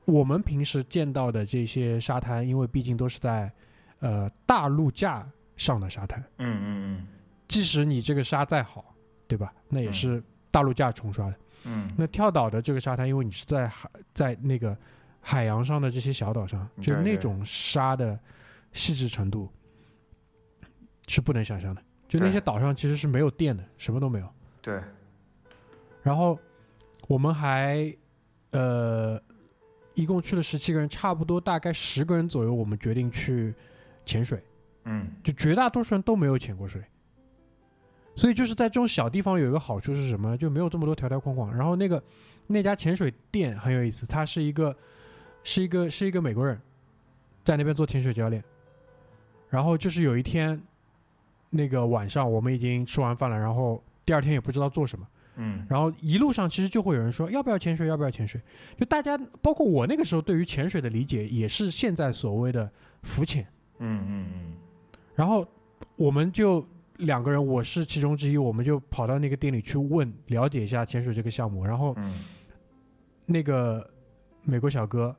[0.05, 3.51] 我们平时见到的这些沙滩，因为毕竟都是在
[3.99, 6.65] 呃大陆架上的沙滩，嗯嗯
[6.97, 7.07] 嗯
[7.47, 8.93] 即使你这个沙再好，
[9.27, 9.53] 对吧？
[9.69, 11.35] 那也嗯是大陆架冲刷的。
[11.67, 14.77] 嗯那跳岛的这个沙滩，因为你是在海在那个
[15.19, 18.19] 海洋上的这些小岛上，就那种沙的
[18.71, 19.49] 细致程度
[21.07, 21.81] 是不能想象的。
[22.07, 24.29] 就那些岛上其实是没有电的，什么都没有。
[24.61, 24.79] 对，
[26.03, 26.37] 然后
[27.07, 27.95] 我们还
[28.51, 29.21] 呃
[29.93, 33.53] 一共去了十七个人，差不多大概十个人左右，我们决定去
[34.05, 34.43] 潜水。
[34.87, 36.79] 嗯就绝大多数人都没有潜过水，
[38.15, 40.37] 所以就是在这种小地方有一个好处是什么？
[40.37, 41.51] 就没有这么多条条框框。
[41.55, 42.03] 然后那个
[42.45, 44.75] 那家潜水店很有意思，他是一个
[45.43, 46.61] 是一个是一个美国人，
[47.43, 48.43] 在那边做潜水教练。
[49.49, 50.61] 然后就是有一天，
[51.49, 55.07] 那个晚上我们已经吃完饭了，然后第二天也不知道做什么，
[55.37, 58.39] 嗯然后一路上其实就会有人说要不要潜水，要不要潜水？
[58.77, 62.69] 就大家包括我那个时候对于潜水的理解也是现在所谓的
[63.03, 63.45] 浮潜。
[63.79, 64.53] 嗯嗯嗯
[65.13, 65.45] 然后
[65.95, 66.65] 我们就
[66.97, 71.65] 两个人，我是其中之一，我们就跑到那个店里去问了解一下潜水这个项目。
[71.65, 72.19] 然后嗯
[73.25, 73.89] 那个
[74.43, 75.15] 美国小哥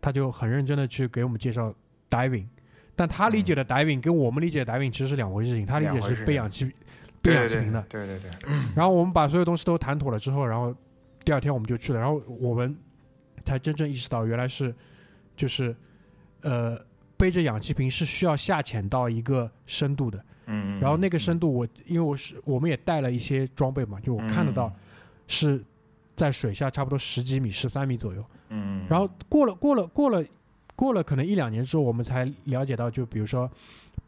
[0.00, 1.74] 他就很认真的去给我们介绍
[2.10, 2.46] diving。
[2.96, 6.72] 但他理解的 diving 跟我们理解的 diving 其实是两回事情，他理解是两回事
[7.32, 7.82] 的。
[7.88, 8.30] 对对对，
[8.76, 10.74] 然后我们把所有东西都谈妥了之后，然后
[11.24, 12.76] 第二天我们就去了，然后我们
[13.44, 14.74] 才真正意识到原来是
[15.36, 15.74] 就是
[16.42, 16.78] 呃
[17.16, 24.72] 背着氧气瓶是需要下潜到一个深度的，嗯，然后那个深度我因为我是我们也带了一些装备嘛，就我看得到
[25.26, 25.62] 是
[26.16, 28.24] 在水下差不多十几米、十三米左右。
[28.50, 30.24] 嗯，嗯，然后过了过了过了
[30.76, 33.50] 过了可能一两年之后，我们才了解到，就比如说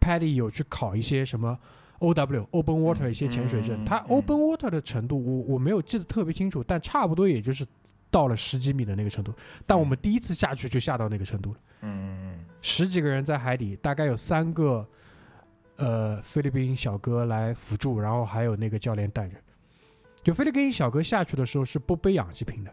[0.00, 1.58] Paddy 有去考一些什么
[2.00, 7.66] OW Open Water 一些潜水证，它 Open Water 的程度我我没有记得特别清楚，但差不多也就是
[8.10, 9.32] 到了十几米的那个程度。
[9.66, 14.86] 但我们第一次下去就下到那个程度了，嗯嗯十几个人在海底，大概有三个
[15.76, 19.36] 呃菲律宾小哥来辅助，然后还有那个教练带着。
[20.22, 22.72] 就菲律宾小哥下去的时候是不背氧气瓶的。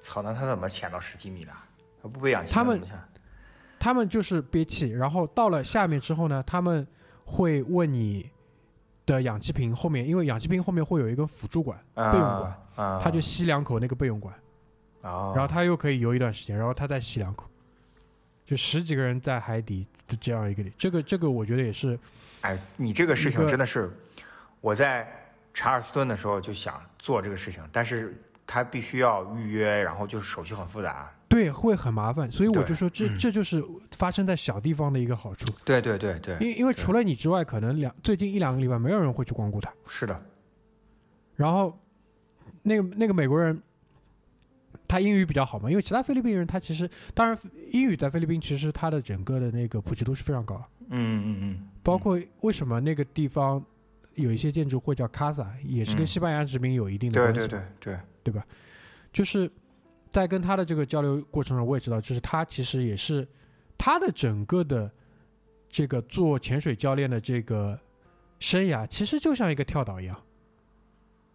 [0.00, 1.52] 操，那他怎么潜到十几米的？
[2.02, 2.82] 他不背氧气瓶，他们
[3.78, 6.84] 他们就是憋气，然后到了下面之后呢，他们
[7.26, 8.30] 会问你
[9.04, 14.32] 的氧气瓶后面，因为氧气瓶后面会有一根辅助管，备用管，啊，他就吸两口那个备用管，
[15.02, 17.46] 啊，然后他又可以游一段时间，然后他再吸两口，
[18.44, 21.98] 就十几个人在海底的这样一个里，这个这个我觉得也是，
[22.42, 23.90] 哎，你这个事情真的是，
[24.60, 25.06] 我在
[25.52, 28.14] 查尔斯顿的时候就想做这个事情，但是
[28.46, 31.12] 他必须要预约，然后就手续很复杂。
[31.28, 33.62] 对，会很麻烦，所以我就说这这就是
[33.96, 39.72] 发生在小地方的一个好处，对对对对，因因为除了你之外，可能两最近一两个礼拜没有人会去光顾它。
[39.88, 40.22] 是的，
[41.34, 41.76] 然后
[42.62, 43.60] 那个那个美国人，
[44.86, 47.36] 他英语比较好嘛，因为其他菲律宾人他其实当然
[47.72, 53.60] 英语在菲律宾其实他的整个的那个普及度是非常高，嗯嗯嗯，包括为什么那个地方
[54.14, 56.06] 有一些建筑会叫 casa，也是跟嗯。
[56.06, 57.48] 西班牙殖民有一定的关系。
[57.48, 57.98] 对对。
[58.22, 58.44] 对吧，
[59.12, 59.48] 就是
[60.16, 63.28] 在跟他的这个交流过程中，我也知道，就是他其实也是
[63.76, 64.90] 他的整个的
[65.68, 67.78] 这个做潜水教练的这个
[68.38, 70.18] 生涯，其实就像一个跳岛一样，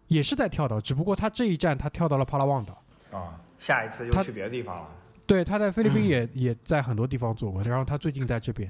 [0.08, 2.82] 也是在跳岛，只不过他这一站他跳到了帕拉旺岛。
[3.12, 4.88] 啊，下一次又去别的地方了。
[5.28, 8.68] 对，他在菲律宾 也也在很多地方做过，然后他最近在这边，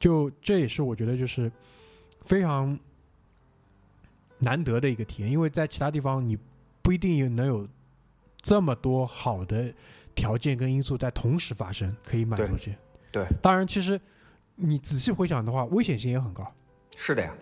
[0.00, 1.48] 就这也是我觉得就是
[2.22, 2.76] 非常
[4.40, 6.36] 难得的一个体验，因为在其他地方你
[6.82, 7.68] 不一定能有
[8.44, 9.74] 这么多好的
[10.14, 12.78] 条件跟因素在同时发生，可以满足对这些。
[13.10, 14.00] 对，当然其实
[14.54, 16.46] 你仔细回想的话，危险性也很高，
[16.94, 17.34] 是的呀，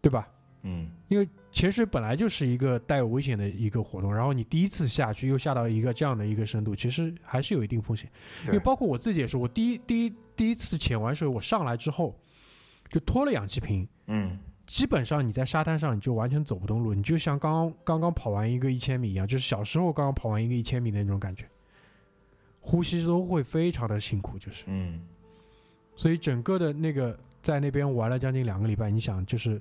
[0.00, 0.26] 对吧？
[0.62, 8.10] 嗯，因为潜水本来就是一个带有危险的一个活动，然后你第一次下去又下到一个这样的一个深度，其实还是有一定风险。
[8.46, 12.18] 因为，包括我自己也是，我第一第一第一次潜完水，我上来之后
[12.88, 14.38] 就脱了氧气瓶，嗯，
[14.70, 21.44] 基本上你在沙滩上你就完全走不动路，你就像刚刚刚刚跑完一个一千米一样，就是小时候刚刚跑完一个一千米的那种感觉，
[22.60, 25.02] 呼吸都会非常的辛苦，就是，嗯，
[25.96, 29.60] 所以整个的那个在那边玩了将近两个礼拜，你想就是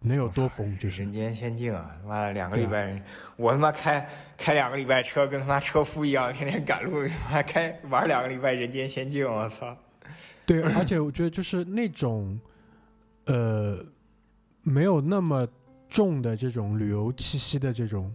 [0.00, 1.96] 能有多疯，就是人间仙境啊！
[2.04, 3.00] 妈的两个礼拜，
[3.36, 4.04] 我他妈开
[4.36, 9.76] 开两个礼拜车，跟他妈车夫一样，天天赶路，他妈开玩两个礼拜人间仙境，我操！
[10.44, 12.36] 对，而且我觉得就是那种，
[13.26, 13.78] 呃，
[14.62, 15.46] 没有那么
[15.88, 18.14] 重的这种旅游气息的这种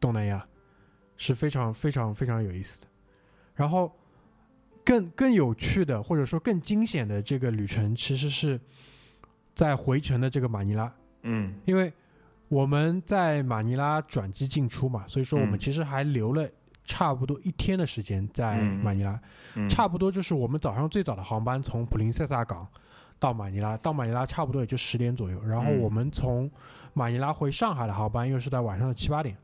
[0.00, 0.46] 东南亚，
[1.16, 2.86] 是非常非常非常有意思的。
[3.54, 3.92] 然后
[4.84, 8.58] 更更有趣的，或者说更惊险的这个旅程，其实是
[9.54, 11.92] 在回程的这个马尼拉，嗯因为
[12.48, 16.48] 我们在马尼拉转机进出嘛，所以说我们嗯其实还留了
[16.84, 19.20] 差不多一天的时间在马尼拉。
[19.54, 22.66] 嗯，差不多就是我们早上最早的航班从普林塞萨港
[23.22, 25.78] 到马尼拉，到马尼拉差不多也就十点左右，然后嗯。
[25.78, 26.50] 我们从
[26.92, 29.36] 马尼拉回上海的航班又是在晚上的七八点，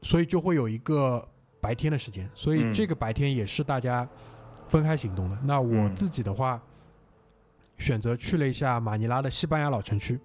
[0.00, 1.26] 所以就会有一个
[1.60, 2.72] 白天的时间，所以嗯。
[2.72, 4.08] 这个白天也是大家
[4.68, 5.36] 分开行动的。
[5.42, 5.96] 那我嗯。
[5.96, 6.62] 自己的话，
[7.78, 10.20] 选择去了一下马尼拉的西班牙老城区，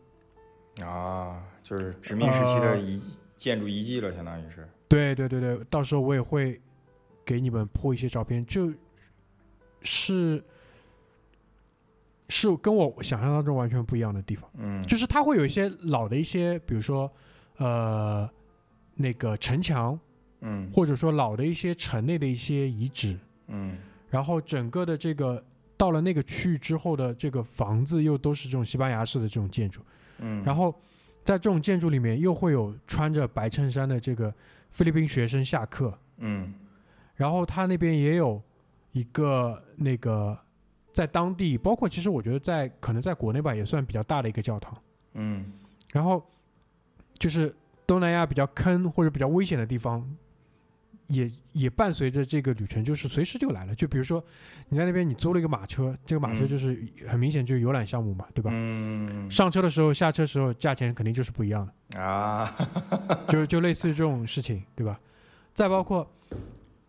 [0.83, 3.01] 啊，就是殖民时期的呃遗
[3.35, 4.69] 建筑遗迹了，相当于是。
[4.87, 6.61] 对对对对，到时候我也会
[7.25, 8.71] 给你们铺一些照片，就
[9.81, 10.43] 是
[12.29, 17.11] 是跟我想象当中完全不一样的地方，嗯，就是它会有一些老的一些，比如说
[17.57, 18.29] 呃
[18.95, 19.99] 那个城墙，
[20.41, 20.71] 嗯。
[20.71, 23.17] 或者说老的一些城内的一些遗址，
[23.47, 23.77] 嗯。
[24.09, 25.43] 然后整个的这个
[25.75, 29.81] 到了那个区域之后的这个房子又都是这种西班牙式的这种建筑，
[30.19, 30.73] 嗯，然后
[31.23, 34.33] 在这种建筑里面又会有穿着白衬衫的这个
[34.69, 35.97] 菲律宾学生下课。
[36.17, 36.53] 嗯。
[37.15, 38.41] 然后他那边也有
[38.91, 40.37] 一个那个
[40.91, 44.77] 在当地，包括其实我觉得在可能在国内吧，也算比较大的一个教堂。
[45.13, 45.51] 嗯
[45.91, 46.23] 然后
[47.17, 47.53] 就是
[47.87, 50.07] 东南亚比较坑或者比较危险的地方，
[51.07, 53.73] 也也伴随着这个旅程，就是随时就来了。
[53.73, 54.23] 就比如说
[54.69, 58.51] 你在那边你租了一个马车，这个马车嗯就是很明显就是游览项目嘛，对吧？
[58.53, 61.99] 嗯上车的时候、下车的时候，价钱肯定就是不一样的。
[61.99, 62.55] 啊，
[63.29, 64.99] 就就类似于这种事情，对吧？
[65.55, 66.07] 再包括，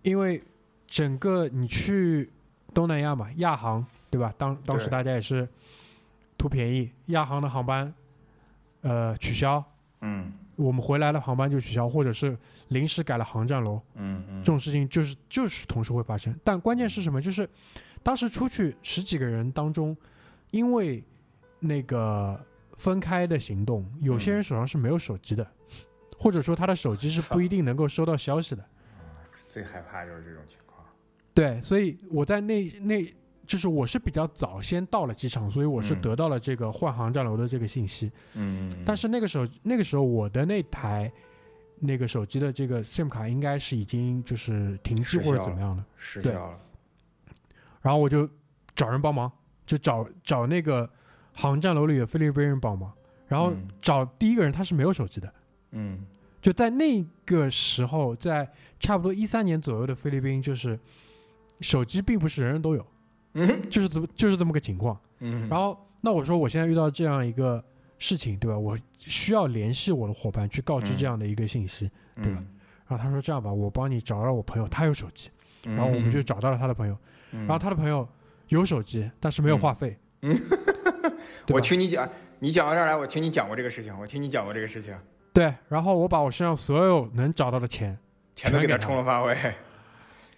[0.03, 0.43] 因为
[0.87, 2.29] 整个你去
[2.75, 4.33] 东南亚嘛，亚航对吧？
[4.39, 5.49] 当当时大家也是
[6.39, 7.93] 图便宜，亚航的航班
[8.83, 9.63] 呃取消，
[10.01, 12.37] 嗯我们回来的航班就取消，或者是
[12.69, 16.39] 临时改了航站楼，嗯嗯，这种事情就是就是同时会发生。
[16.45, 17.21] 但关键是什么？
[17.21, 17.49] 就是
[18.03, 19.97] 当时出去十几个人当中，
[20.51, 21.03] 因为
[21.59, 22.39] 那个
[22.75, 25.47] 分开的行动，有些人手上是没有手机的，
[26.19, 28.63] 或者说他的手机是不一定能够收到消息的。
[29.49, 30.70] 最害怕就是这种情况。
[31.35, 33.15] 对，所以我在那那
[33.47, 38.11] 就是我是比较早先到了机场，所以我是嗯得到了这个换航站楼的这个信息。
[38.35, 41.11] 嗯，但是那个时候，那个时候我的那台
[41.79, 45.85] 那个手机的这个 SIM 卡应该是已经就是停机或者怎么样了。
[45.97, 46.59] 对失效了。
[47.81, 48.29] 然后我就
[48.75, 49.31] 找人帮忙，
[49.67, 50.89] 就找找那个
[51.33, 52.93] 航站楼里的菲律宾人帮忙，
[53.27, 55.33] 然后嗯找第一个人他是没有手机的，
[55.73, 56.05] 嗯
[56.43, 60.79] 就在那个时候，在差不多一三年左右的菲律宾，就是
[61.61, 62.87] 手机并不是人人都有，
[63.35, 64.99] 嗯就是这么就是这么个情况。
[65.21, 67.63] 嗯，然后那我说我现在遇到这样一个
[67.99, 68.59] 事情，对吧？
[68.59, 70.97] 我需要联系我的伙伴去告知嗯。
[70.97, 71.91] 这样的一个信息。
[72.17, 72.25] 嗯。
[72.25, 72.43] 对吧？
[72.89, 75.31] 然后他说这样吧，我帮你找到我朋友，他有手机，
[75.65, 75.77] 嗯。
[75.77, 76.97] 然后我们就找到了他的朋友，
[77.33, 78.09] 嗯，然后他的朋友
[78.49, 79.97] 有手机，但是没有话费。
[80.23, 80.37] 嗯。
[81.49, 82.09] 我听你讲，
[82.39, 84.97] 你讲到这儿来，我听你讲过这个事情，我听你讲过这个事情，
[85.33, 87.99] 对，然后我把我身上所有能找到的钱，
[88.35, 89.37] 全都给他充了发位。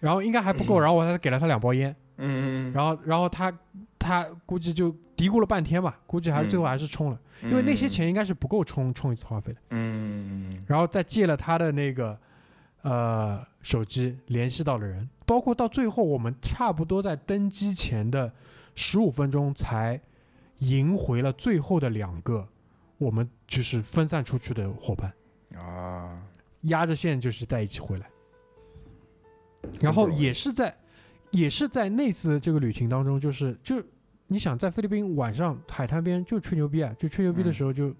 [0.02, 3.56] 然后应该还不够，然后我还给了他两包烟，嗯，然后然后他
[4.00, 9.60] 他估计就嘀咕了半天吧，估计还是最后还是充了，因为那些钱应该是不够充充一次话费的。
[9.70, 12.18] 嗯，然后再借了他的那个
[12.82, 18.32] 呃手机联系到了人，包括到最后我们差不多在登机前的
[18.74, 20.00] 十五分钟才
[20.58, 22.48] 赢回了最后的两个
[22.98, 25.12] 我们就是分散出去的伙伴，
[25.56, 26.20] 啊，
[26.62, 28.06] 压着线就是在一起回来，
[29.80, 30.76] 然后也是在
[31.30, 33.82] 也是在那次这个旅行当中，就是就
[34.26, 37.52] 你想在菲律宾晚上海滩边就吹牛逼啊，就吹牛逼的嗯。
[37.52, 37.94] 时候就、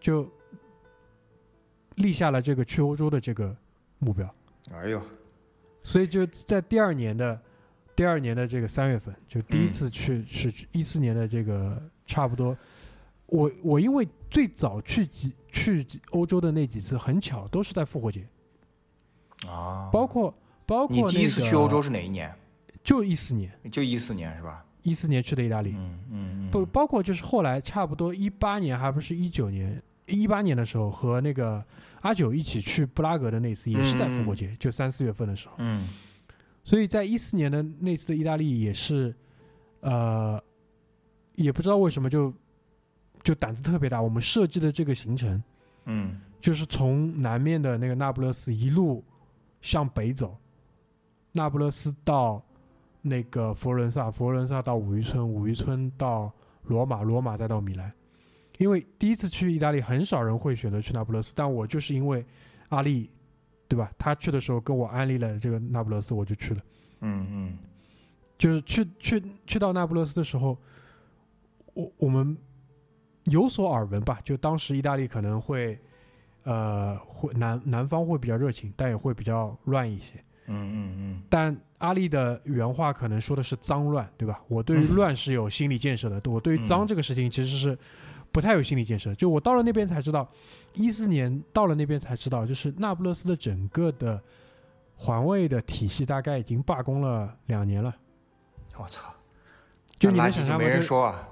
[0.00, 0.30] 就
[1.96, 3.54] 立下了这个去欧洲的这个
[3.98, 4.34] 目标，
[4.72, 5.00] 哎呦，
[5.82, 7.40] 所以就在第二年的
[7.94, 9.68] 第二年的这个三月份，就第一嗯。
[9.68, 12.56] 次去、是一四年的这个差不多，
[13.26, 18.26] 我我因为最早去几去欧洲的那几次很巧都是在复活节，
[19.46, 20.34] 啊，包括
[20.66, 22.30] 包括、你第一次去欧洲是哪一年？
[22.84, 24.64] 就一四年，就一四年是吧？
[24.82, 31.64] 一四年去的意大利，嗯嗯，不包括就是后来差不多一八年还不是一九年，一八年的时候和那个
[32.02, 35.54] 阿九一起去布拉格的那次也是在复活节，就三四月份的时候。
[35.58, 35.88] 嗯
[36.62, 39.14] 所以在一四年的那次的意大利也是，
[39.80, 40.42] 呃，
[41.36, 42.32] 也不知道为什么就
[43.22, 44.02] 就胆子特别大。
[44.02, 45.40] 我们设计的这个行程
[45.84, 49.04] 嗯就是从南面的那个那不勒斯一路
[49.60, 50.36] 向北走，
[51.36, 52.42] 那不勒斯到
[53.02, 56.32] 那个佛罗伦萨，佛罗伦萨到五渔村，五渔村到
[56.62, 57.92] 罗马，罗马再到米兰。
[58.58, 62.24] 因为第一次去意大利，很少人会选择去那不勒斯，但我就是因为
[62.70, 63.10] 阿丽，
[63.68, 63.92] 对吧？
[63.98, 66.62] 他去的时候跟我安利了这个那不勒斯，我就去了。
[67.00, 67.58] 嗯嗯
[68.38, 70.56] 就是去去去到那不勒斯的时候，
[71.74, 72.36] 我我们
[73.24, 75.78] 有所耳闻吧，就当时意大利可能会，
[76.44, 80.22] 呃，会南南方会比较热情，但也会比较乱一些。
[80.46, 84.40] 嗯嗯嗯但阿丽的原话可能说的是脏乱，对吧？
[84.48, 87.78] 我对于乱是有心理建设的，我对于脏嗯这个事情其实是
[88.32, 89.14] 不太有心理建设。
[89.14, 90.28] 就我到了那边才知道，
[90.74, 94.22] 一四年到了那边才知道，就是那不勒斯的整个的
[94.94, 97.94] 环卫的体系大概已经罢工了两年了。
[97.96, 99.12] 嗯，我操，
[99.98, 100.64] 就你那垃圾就没能想象吗？
[100.64, 101.28] 就人说啊？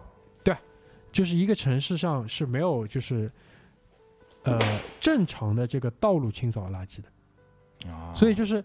[1.15, 3.31] 就是一个城市上是没有就是
[4.43, 4.59] 呃
[4.99, 8.65] 正常的这个道路清扫垃圾的，啊，所以就是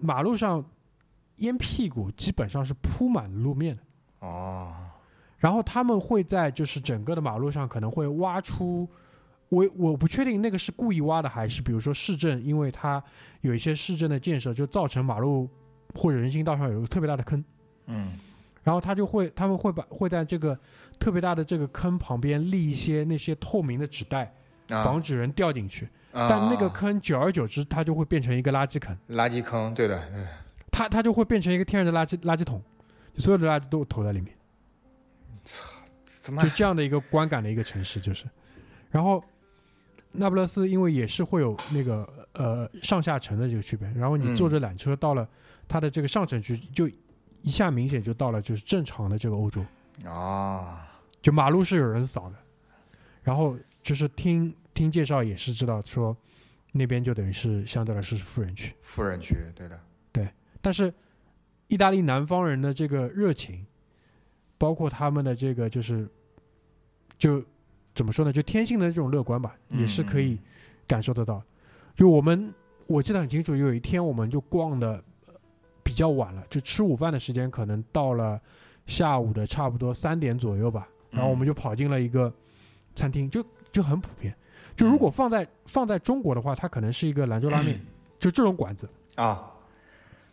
[0.00, 0.64] 马路上
[1.36, 3.82] 烟屁股基本上是铺满路面的。
[4.20, 4.74] 哦，
[5.38, 8.88] 然后他们会在就是整个的马路上可能会挖出，
[9.48, 13.02] 我我不确定那个是故意挖的还是比如说市政，因为它
[13.42, 15.48] 有一些市政的建设就造成马路
[15.94, 17.44] 或者人行道上有个特别大的坑，
[17.86, 18.18] 嗯
[18.64, 20.58] 然后他就会他们会把会在这个
[20.98, 24.34] 特别大的这个坑旁边立一些那些透明的纸袋，
[24.70, 25.88] 啊，防止人掉进去。
[26.16, 26.28] 啊。
[26.28, 30.26] 但那个坑久而久之，它就会变成一个垃圾坑，垃圾坑，对的，嗯。
[30.72, 32.62] 它它就会变成一个天然的垃圾垃圾桶，
[33.16, 34.34] 所有的垃圾都投在里面。
[36.24, 38.26] 他妈就这样的一个观感的一个城市，就是。
[38.90, 39.22] 然后
[40.10, 44.36] 那不勒斯因为也是会有那个呃上下城的这个区别，然后你嗯。
[44.36, 45.26] 坐着缆车到了
[45.68, 46.88] 它的这个上城区，就
[47.42, 49.64] 一下明显就到了就是正常的这个欧洲，
[50.04, 50.88] 啊，
[51.22, 52.36] 就马路是有人扫的，
[53.22, 53.56] 然后
[53.86, 56.14] 就是听听介绍也是知道说
[56.72, 59.80] 那边就等于是相对来说是富人区，富人区，对的，
[60.10, 60.28] 对
[60.60, 60.92] 但是
[61.68, 63.64] 意大利南方人的这个热情，
[64.58, 66.04] 包括他们的这个就是
[67.16, 67.40] 就
[67.94, 70.36] 怎么说呢，就天性的这种乐观吧，嗯也是可以
[70.88, 71.40] 感受得到。
[71.94, 72.52] 就我们
[72.88, 75.00] 我记得很清楚，有一天我们就逛的
[75.84, 78.40] 比较晚了，就吃午饭的时间可能到了
[78.88, 82.34] 下午的差不多三点左右吧，然后我们就跑进了一个
[82.96, 83.46] 餐厅，就
[83.76, 84.34] 就很普遍。
[84.74, 87.78] 就如果放在放在中国的话，它可能是一个兰州拉面，
[88.18, 88.88] 就这种馆子。
[89.16, 89.52] 啊，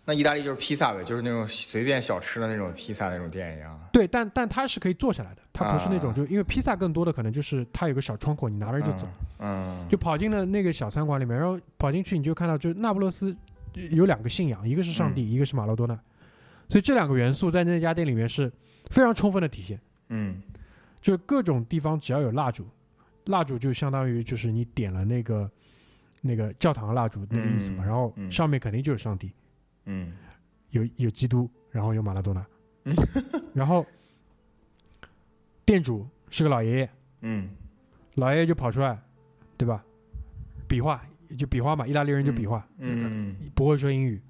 [0.05, 3.77] 那意大利就是披萨呗，就是那种随便小吃的那种披萨那种店一样。
[3.91, 6.13] 对，但但它是可以坐下来的，它不是那种啊。
[6.13, 9.05] 就因为披萨更多的可能就是它有个小窗口，你拿着就走，
[9.39, 13.35] 嗯，就跑进了那个小餐馆里面，然后跑进去你就看到，就是那不勒斯
[13.91, 15.99] 有两个信仰，一个是上帝，一个是马拉多纳，
[16.69, 18.49] 所以这两个元素在那家店里面是
[18.89, 19.77] 非常充分的体现，
[20.07, 20.41] 嗯。
[21.01, 22.65] 就是各种地方只要有蜡烛，
[23.25, 25.49] 蜡烛就相当于就是你点了那个
[26.21, 28.31] 那个教堂蜡烛那个意思嘛，嗯然后嗯。
[28.31, 29.31] 上面肯定就是上帝，
[29.85, 30.13] 嗯。
[30.71, 32.45] 有有基督，然后有马拉多纳。
[32.85, 32.95] 嗯，
[33.53, 33.85] 然后
[35.65, 36.89] 店主是个老爷爷，
[37.21, 37.49] 嗯。
[38.15, 38.99] 老爷爷就跑出来，
[39.57, 39.83] 对吧？
[40.67, 41.03] 比划
[41.37, 44.21] 就比划嘛，意大利人就比划，嗯不会说英语。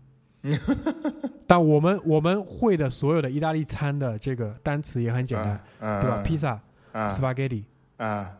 [1.47, 6.21] 但我们我们会的所有的意大利餐的这个单词也很简单，嗯，对吧？
[6.23, 6.59] 披萨、
[6.91, 7.07] 啊。
[7.07, 7.63] spaghetti、
[7.97, 8.35] 啊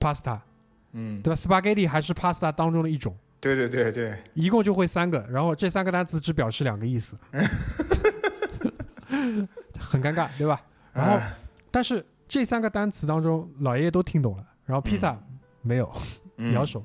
[0.00, 0.38] pasta，
[0.92, 7.16] 嗯，对吧？spaghetti 还是 pasta 当中的一种，对对对对，一共就会三个，然后这三个单词只表示两个意思，
[9.78, 10.60] 很尴尬，对吧？
[10.92, 11.34] 然后哎。
[11.72, 15.16] 但是这三个单词当中，老爷爷都听懂了，然后披萨
[15.62, 15.88] 没有，
[16.36, 16.52] 嗯。
[16.52, 16.84] 摇手。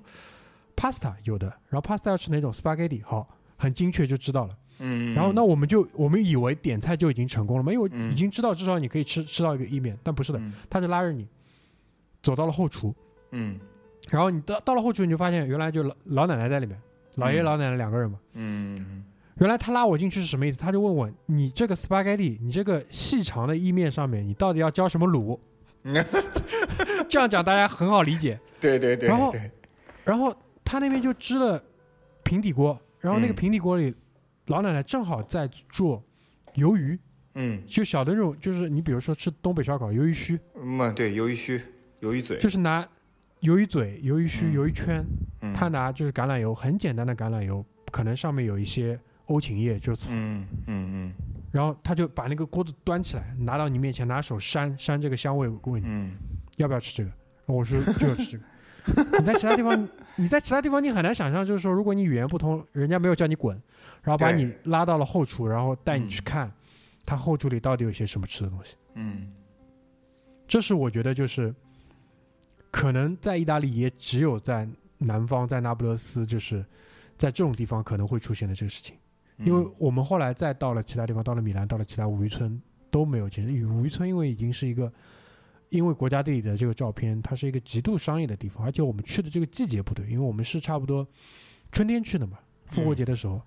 [0.76, 3.26] pasta 有的，然后 pasta 要吃哪种？spaghetti 好，
[3.58, 4.56] 很精确就知道了。
[4.78, 8.12] 嗯，然后那我们就我们以为点菜就已经成功了嘛，因为嗯。
[8.12, 10.54] 已经知道至少你可以吃吃到一个意面，但不是的，嗯。
[10.70, 11.28] 他就拉着你
[12.22, 12.94] 走到了后厨，
[13.38, 13.60] 嗯
[14.12, 16.80] 然后你到到了后厨，你就发现原来就老老奶奶在里面，
[17.18, 18.20] 老爷爷嗯老奶奶两个人嘛。
[18.34, 19.04] 嗯
[19.38, 20.58] 原来他拉我进去是什么意思？
[20.58, 25.38] 他就问我，你这个 spaghetti，你这个细长的意面上面，你到底要浇什么卤？
[27.10, 28.40] 这样讲大家很好理解。
[28.60, 29.34] 对对对，然后
[30.04, 31.62] 然后他那边就支了
[32.24, 33.94] 平底锅，然后那个嗯平底锅里，
[34.48, 36.02] 老奶奶正好在做
[36.56, 36.98] 鱿鱼，
[37.34, 41.62] 嗯就小的那种，就是你比如说吃东北烧烤，鱿鱼须，嗯，对，鱿鱼须，
[42.02, 42.88] 鱿鱼嘴，就是拿
[43.42, 44.54] 鱿鱼嘴、鱿鱼须、嗯。
[44.56, 45.06] 鱿鱼圈，
[45.42, 45.54] 嗯。
[45.54, 51.14] 他拿就是橄榄油，很简单的橄榄油，可能上面有一些欧芹叶，就是草，嗯嗯。
[51.52, 55.86] 然后他就把那个锅子端起来，拿到你面前，拿手扇扇这个香味，问你。
[55.88, 56.12] 嗯。
[56.58, 57.12] 要不要吃这个？
[57.46, 58.44] 我说就要吃这个。
[59.20, 63.60] 你在其他地方，你在其他地方你很难想象，就是说，如果你语言不通，人家没有叫你滚，
[64.04, 66.52] 然后把你拉到了后厨，然后带你嗯去看，
[67.04, 68.76] 他后厨里到底有些什么吃的东西。
[68.94, 69.34] 嗯。
[70.48, 71.54] 这是我觉得就是，
[72.76, 74.68] 可能在意大利也只有在
[74.98, 76.60] 南方，在那不勒斯，就是
[77.18, 78.98] 在这种地方可能会出现的这个事情。
[79.38, 82.62] 嗯，因为我们后来再到了其他地方，到了米兰，到了其他五渔村
[82.92, 83.30] 都没有。
[83.30, 84.92] 其实五渔村因为已经是一个，
[85.70, 91.08] 因为国家地理的这个照片，它是一个极度商业的地方，而且我们去的这个季节不对，因为我们是差不多
[91.72, 93.42] 春天去的嘛，复活节的时候，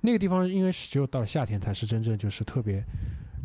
[0.00, 2.82] 那个地方因为是只有到了夏天才是真正就是特别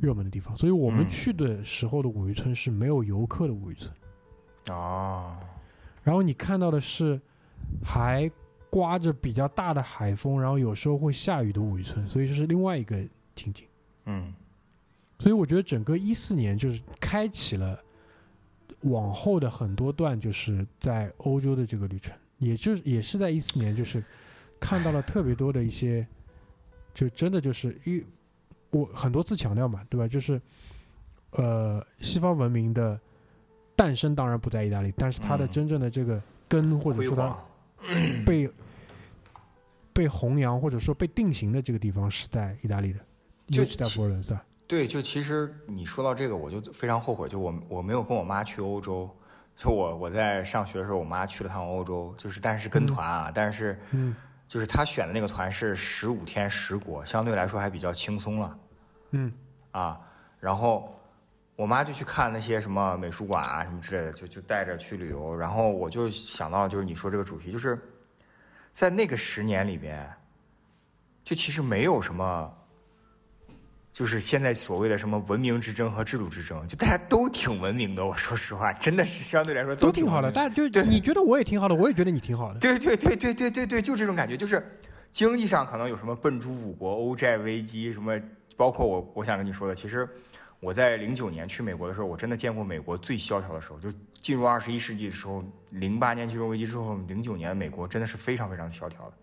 [0.02, 3.92] 热门的地方，所以我们嗯去的时候的五渔村是没有游客的五渔村，
[4.70, 5.38] 哦，
[6.04, 7.20] 然后你看到的是
[7.84, 8.30] 还
[8.70, 12.98] 刮着比较大的海风，然后有时候会下雨的五渔村，所以这是另外一个
[13.36, 13.66] 情景。
[14.06, 14.34] 嗯
[15.20, 17.80] 所以我觉得整个一四年就是开启了
[18.82, 24.04] 往后的很多段，就是在欧洲的这个旅程，也就是也是在一四年，就是
[24.60, 26.06] 看到了特别多的一些，
[26.94, 28.06] 就真的就是一
[28.70, 30.08] 我很多次强调嘛，对吧？
[30.08, 30.40] 就是
[31.32, 33.00] 呃，西方文明的
[33.78, 37.38] 诞生当然不在意大利，但是它的嗯真正的这个根，或者说它，
[38.26, 38.50] 被
[39.94, 43.00] 被弘扬或者说被定型的这个地方是在意大利的，
[43.50, 44.38] 就尤其在佛罗伦萨。
[44.68, 49.10] 对，就其实你说到这个，我就非常后悔，就我我没有跟我妈去欧洲。
[49.56, 54.16] 就我我在上学的时候，我妈去了趟欧洲，就是但是跟团啊，但是嗯
[54.48, 58.60] 就是她选的那个团是十五天十国，相对来说还比较轻松了
[59.12, 59.32] 嗯
[59.72, 60.00] 啊。
[60.40, 60.97] 然后
[61.58, 65.36] 我妈就去看那些什么美术馆啊什么之类的，就就带着去旅游。
[65.36, 67.78] 然后我就想到就是你说这个主题，就是
[68.72, 70.10] 在那个十年里边，
[71.26, 72.54] 就其实没有什么。
[73.92, 78.06] 就是现在所谓的什么文明之争和制度之争，就大家都挺文明的。
[78.06, 80.32] 我说实话，真的是相对来说都挺好的。
[80.32, 82.60] 但就 你觉得我也挺好的，我也觉得你挺好的。
[82.60, 84.64] 对对对对对对对，就这种感觉，就是
[85.12, 88.22] 经济上可能有什么笨猪五国、欧债危机什么，
[88.56, 90.08] 包括我我想跟你说的，其实
[90.60, 99.14] 我在零九年去美国的时候，我真的见过美国最萧条的时候，就进入二十一世纪的时候，零八年金融危机之后，零九年美国真的是非常非常萧条的。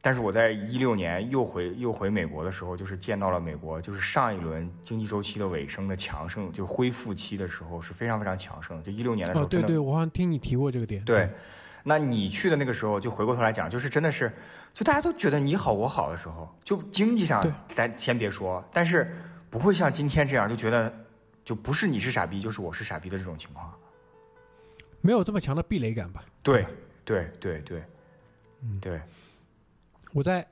[0.00, 8.82] 但是我在一六年又回又回美国的时候，就是见到了美国，就是上一轮经济周期的尾声的强盛，就恢复期的时候是非常非常强盛。
[8.82, 11.02] 就一六年的时候，对对，我好像听你提过这个点。
[11.06, 11.30] 对，
[11.82, 14.30] 那你去的那个时候，就回过头来讲，就是真的是，
[14.74, 19.10] 就大家都觉得你好我好的时候，就经济上咱先别说，但是
[19.54, 20.92] 不会像今天这样，就觉得
[21.44, 23.72] 就不是你是傻逼，就是我是傻逼的这种情况，
[25.00, 26.24] 没有这么强的壁垒感吧？
[26.42, 26.66] 对
[27.04, 27.84] 对对对，
[28.62, 29.00] 嗯，对。
[30.12, 30.44] 我在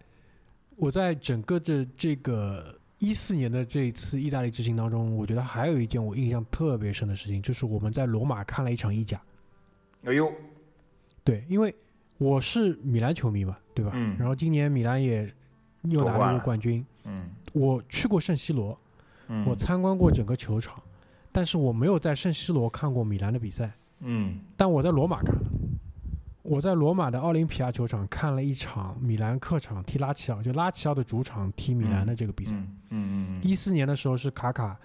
[0.76, 9.20] 我在整个的这个一四年的这一次意大利之行当中，我觉得还有一件我印象特别深的事情，就是我们在罗马看了一场意甲。
[10.04, 10.32] 哎呦，
[11.24, 11.74] 对，因为
[12.18, 13.90] 我是米兰球迷嘛，对吧？
[13.96, 14.16] 嗯。
[14.16, 15.28] 然后今年米兰也
[15.86, 16.86] 又拿了一个冠军。
[17.02, 17.30] 嗯。
[17.52, 18.78] 我去过圣西罗，
[19.46, 20.82] 我参观过整个球场，
[21.30, 23.70] 但是我没有在圣西罗看过米兰的比赛。
[24.00, 24.38] 嗯。
[24.56, 25.42] 但我在罗马看了。
[26.42, 32.52] 我在罗马的奥林匹亚球场看了一场米兰客场踢拉齐奥，就拉齐奥的主场踢米兰的这个比赛。
[32.52, 33.40] 嗯嗯嗯。
[33.42, 34.76] 一四年的时候是卡卡，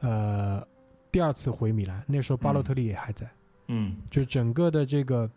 [0.00, 0.62] 呃，
[1.10, 3.28] 第二次回米兰，那时候巴洛特利也还在。
[3.68, 3.96] 嗯。
[4.10, 5.28] 就整个的这个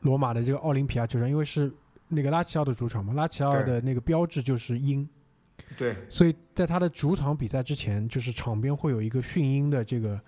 [0.00, 1.72] 罗马的这个奥林匹亚球场，因为是
[2.08, 5.08] 那个拉齐奥的主场嘛，拉齐奥的那个标志就是鹰。
[5.76, 5.96] 对。
[6.08, 10.20] 所以在他的主场比赛之前，就是场边会有一个训鹰的这个。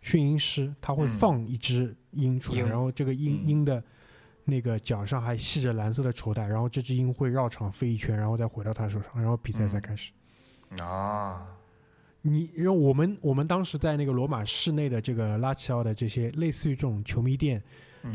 [0.00, 3.82] 训鹰师他会放一只鹰出来，然后这个鹰鹰的
[4.44, 10.12] 那个脚上还系着蓝色的绸带，然后这只鹰会绕场飞一圈，然后再回到他手上，然后比赛才开始。
[10.78, 11.48] 啊，
[12.22, 17.60] 你因为我们我们当时在那个罗马市内的这个拉齐奥的这些类似于这种球迷店，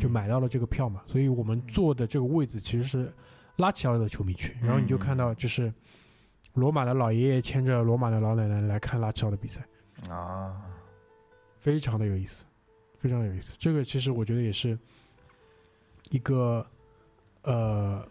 [0.00, 3.12] 就买到了这个票嘛，所以我们坐的这个位置其实是
[3.56, 5.72] 拉齐奥的球迷区，然后你就看到就是
[6.54, 9.62] 罗马的老爷爷牵着罗马的老奶奶来看拉齐奥的比赛
[10.08, 10.60] 啊。
[11.58, 12.44] 非常的有意思，
[12.98, 13.54] 非常有意思。
[13.58, 14.78] 这个其实我觉得也是
[16.10, 16.66] 一个，
[17.42, 18.06] 呃，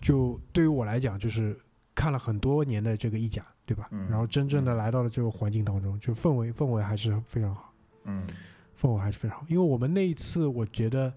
[0.00, 1.56] 就对于我来讲，就是
[1.94, 3.88] 看了很多年的这个意甲，对吧？
[4.08, 7.72] 然后真正的来到了这个环境当中，就氛围氛围还是非常好。
[8.02, 8.26] 嗯，
[8.76, 9.46] 氛围还是非常好。
[9.48, 11.14] 因为我们那一次，我觉得，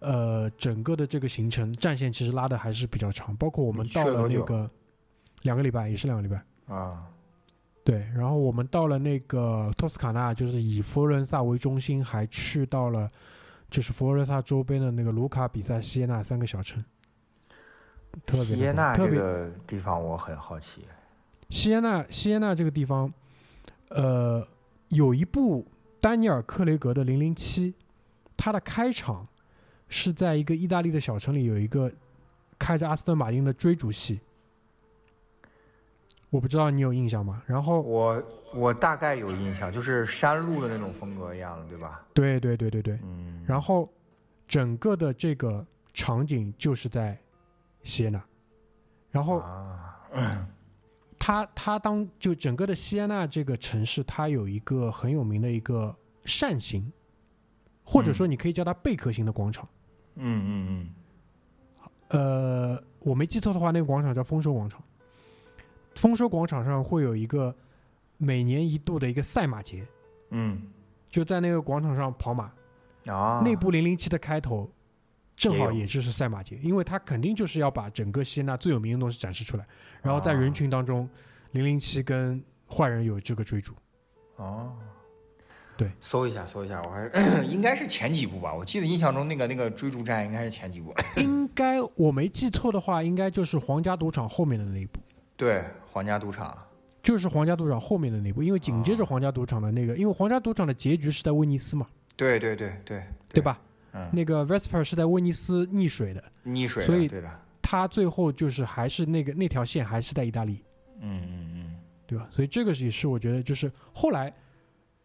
[0.00, 4.68] 呃，整个的这个行程战线其实拉的还是比较长，包括我们到了那个
[5.42, 7.06] 两个礼拜，也是两个礼拜啊。
[7.84, 13.10] 对，然后我们到了那个托斯卡纳，就是以佛罗伦萨为中心，还去到了
[13.68, 16.84] 就是佛罗伦萨周边的那个卢卡比萨、锡耶纳三个小城。
[18.24, 20.82] 特别西耶纳这个地方我很好奇。
[21.50, 23.12] 西耶纳，西耶纳这个地方，
[23.88, 24.46] 呃，
[24.88, 25.66] 有一部
[26.00, 27.72] 丹尼尔·克雷格的《零零七》，
[28.36, 29.26] 它的开场
[29.88, 31.90] 是在一个意大利的小城里，有一个
[32.58, 34.20] 开着阿斯顿马丁的追逐戏。
[36.32, 37.42] 我不知道你有印象吗？
[37.46, 38.22] 然后我
[38.54, 42.02] 我大概有印象，就是山路的那种风格一样的，对吧？
[42.14, 42.98] 对对对对对。
[43.02, 43.44] 嗯。
[43.46, 43.86] 然后
[44.48, 47.18] 整个的这个场景就是在
[47.82, 48.24] 西安纳，
[49.10, 50.00] 然后啊，
[51.20, 56.90] 他他当就整个的西安纳这个城市，它有一个很有名的一个扇形，
[57.84, 59.68] 或者说你可以叫它贝壳形的广场。
[60.14, 60.66] 嗯嗯
[62.10, 62.18] 嗯。
[62.18, 64.82] 呃，我没记错的话，那个广场叫丰收广场。
[65.94, 67.54] 丰收广场上会有一个
[68.18, 69.86] 每年一度的一个赛马节，
[70.30, 70.62] 嗯，
[71.08, 72.52] 就在那个广场上跑马
[73.06, 73.42] 啊。
[73.44, 74.70] 那部零零七的开头
[75.36, 79.66] 正好也就是赛马节，因为他肯定就是要把整个希腊最有名的东西展示出来，
[80.02, 81.08] 然后在人群当中，
[81.52, 83.72] 零零七跟坏人有这个追逐。
[84.36, 84.72] 哦，
[85.76, 87.08] 对，搜一下，搜一下，我还
[87.44, 90.94] 应该是前几部吧，我记得印象中那个那个追逐战应该是前几部。
[91.16, 95.00] 应该我没记错的话，应该就是皇家赌场后面的那一部。
[95.42, 96.56] 对，皇家赌场
[97.02, 101.84] 就是皇家赌场后面的那部，因为紧接着皇家赌场的那个，因为皇家赌场的结局是在威尼斯嘛。
[102.16, 103.60] 对对对对，对吧？
[103.92, 110.62] 嗯，那个 Vesper 是在威尼斯溺水的，溺水，所以对的，他最后就是还是那个那条线还是在意大利。
[111.00, 111.76] 嗯嗯嗯，
[112.06, 112.28] 对吧？
[112.30, 114.32] 所以这个也是我觉得，就是后来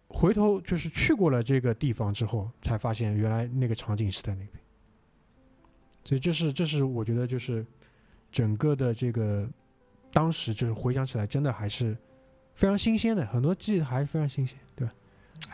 [0.07, 4.63] 回头就是去过了这个地方之后，才发现原来那个场景是在那边。
[6.05, 7.65] 所以这是这是我觉得就是
[8.31, 9.49] 整个的这个。
[10.11, 11.95] 当时就是回想起来，真的还是
[12.55, 14.93] 非常新鲜的，很多记忆还是非常新鲜，对吧？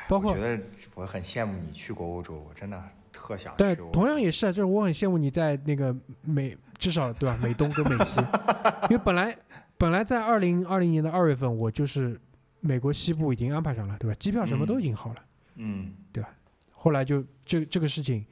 [0.07, 0.63] 包括我觉得
[0.95, 2.81] 我很羡慕你去过欧洲，我真的
[3.11, 3.57] 特想去。
[3.57, 7.37] 对，同样也是啊，就是我很羡慕你在那个美，至少对吧？
[7.41, 8.19] 美东跟美西，
[8.89, 9.37] 因为本来
[9.77, 12.19] 本来在二零二零年的二月份，我就是
[12.61, 14.15] 美国西部已经安排上了，对吧？
[14.19, 15.15] 机票什么都已经好了。
[15.55, 16.29] 嗯，对吧
[16.71, 18.25] 后来就这这个事情，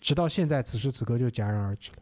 [0.00, 1.98] 直到现在此时此刻就戛然而止了。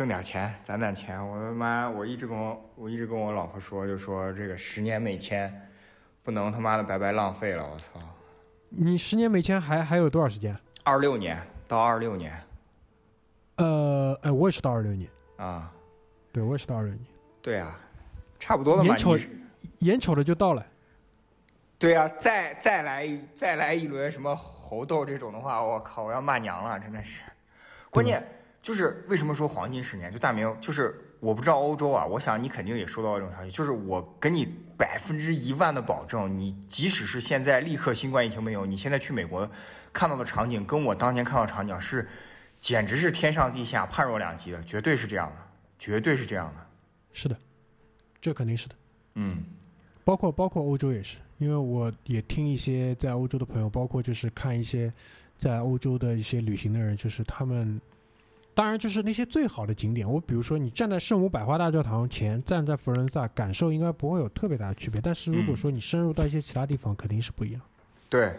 [0.00, 1.22] 挣点钱，攒攒钱。
[1.22, 5.54] 我他妈，我一直跟我我一直跟我老婆说，就说这个十年美签
[6.22, 7.68] 不能他妈的白白浪费了。
[7.70, 8.00] 我操，
[8.70, 10.56] 你十年美签还还有多少时间？
[10.84, 11.38] 二六年
[11.68, 12.32] 到二六年
[13.56, 15.70] 呃，哎，我也是到二六年，啊，
[16.32, 17.06] 对我也是到二六年，
[17.42, 17.78] 对啊，
[18.38, 18.88] 差不多了嘛。
[18.88, 19.28] 眼瞅你
[19.80, 20.66] 眼瞅着就到了。
[21.78, 27.20] 对啊，再再来一再来一轮什么猴痘这种的话，我靠，我要骂娘了，真的是。
[27.90, 28.26] 关键
[28.62, 30.12] 就是为什么说黄金十年？
[30.12, 34.46] 就大明，就是我不知道欧洲啊，我想你肯定也收到这种消息，就是我给你
[34.76, 39.50] 百分之一万的保证，你即使是现在立刻新冠疫情没有，你现在去美国
[39.92, 42.08] 看到的场景，跟我当年看到场景是，
[42.58, 45.36] 简直是天上地下，判若两极的，绝对是这样的，
[45.78, 46.66] 绝对是这样的。
[47.12, 47.36] 是的，
[48.20, 48.74] 这肯定是的。
[49.14, 49.42] 嗯
[50.04, 54.92] 包括包括欧洲也是，因为我也听一些在欧洲的朋友，包括就是看一些
[55.38, 57.80] 在欧洲的一些旅行的人，就是他们，
[58.60, 67.60] 当然就是那些最好的景点，我比如说你站在圣母百花大教堂前，站在佛罗伦萨，感受应该不会有特别大的区别，但是如果嗯说你深入到一些其他地方，肯定是不一样，
[68.10, 68.36] 对。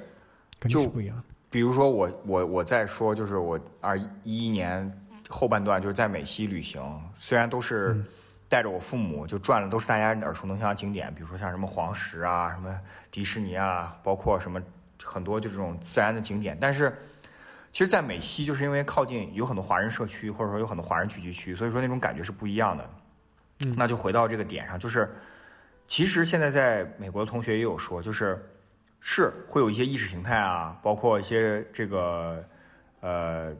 [0.59, 1.23] 肯定是不一样的。
[1.49, 4.87] 比如说我我我在说，就是我二一一年
[5.27, 6.79] 后半段就是在美西旅行，
[7.17, 8.05] 虽然都是嗯
[8.47, 14.61] 带着我父母就转了，都是大家耳熟能详的景点，比如说像什么黄石啊、什么迪士尼啊，包括什么
[15.03, 16.55] 很多就这种自然的景点。
[16.61, 16.95] 但是
[17.71, 22.89] 其实，在美西就是因为靠近有很多华人社区，或者说有很多华人聚集区，所以说那种感觉是不一样的。
[23.63, 25.09] 嗯那就回到这个点上，就是
[25.87, 28.43] 其实现在在美国的同学也有说，就是
[28.99, 32.43] 是会有一些意识形态啊，包括一些这个
[33.01, 33.53] 呃，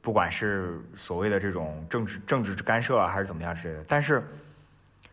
[0.00, 3.84] 不管是所谓的这种政治政治干涉啊，还是怎么样之类的。
[3.88, 4.22] 但是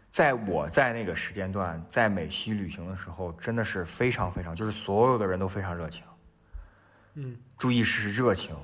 [0.10, 6.04] 在我在那个时间段在美西旅行的时候，真的是非常非常，就是所有的人都非常热情。
[7.16, 8.56] 嗯，注意是热情，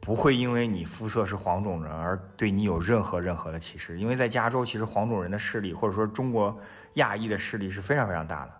[0.00, 3.98] 不会因为你肤色是黄种人而对你有任何任何的歧视。
[3.98, 6.56] 因为在加州，其实黄种人的势力或者说中国
[6.94, 8.52] 亚裔的势力是非常非常大的。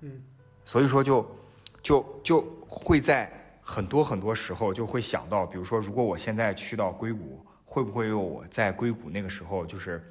[0.00, 0.22] 嗯，
[0.64, 1.36] 所以说就
[1.82, 3.30] 就就会在
[3.60, 10.02] 很多很多时候就会想到，比如说，如果我现在去到硅谷，会不会有我在硅谷那个时候就是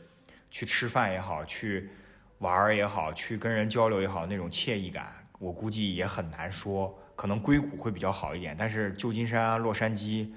[0.51, 1.89] 去吃饭也好，去
[2.37, 6.95] 玩也好，去跟人交流也好，那种惬意感，我估计也很难说。
[7.19, 10.29] 可能硅谷会比较好一点，但是旧金山啊、洛杉矶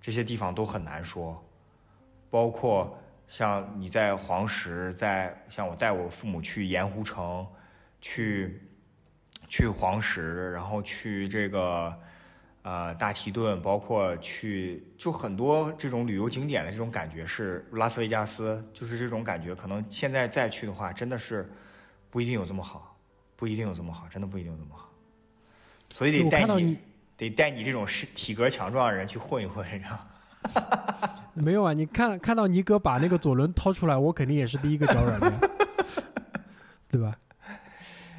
[0.00, 1.40] 这些地方都很难说。
[2.28, 2.98] 包括
[3.28, 7.46] 像你在黄石，在像我带我父母去盐湖城，
[8.00, 8.60] 去
[9.46, 11.96] 去黄石，然后去这个
[12.62, 21.48] 呃大提顿，包括去就很多这种旅游景点的这种感觉是拉斯维加斯，就是这种感觉，可能现在再去的话，真的是
[22.10, 22.98] 不一定有这么好，
[23.36, 24.85] 不一定有这么好，真的不一定有这么好。
[25.96, 26.76] 所以得带你
[27.16, 29.98] 得带你这种是体格强壮的人去混一混，你知道
[30.52, 31.10] 吗？
[31.32, 31.72] 没有啊？
[31.72, 35.40] 你看看到尼哥把那个左轮掏出来，我肯定也是第一个脚软的呀，
[36.90, 37.16] 对吧？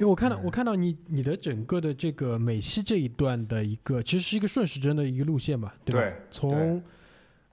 [0.00, 6.00] 为我看到我看到你你的整个的这个美西这一段的一个，其实是一个顺时针的一个路线嘛，对吧？
[6.00, 6.82] 对从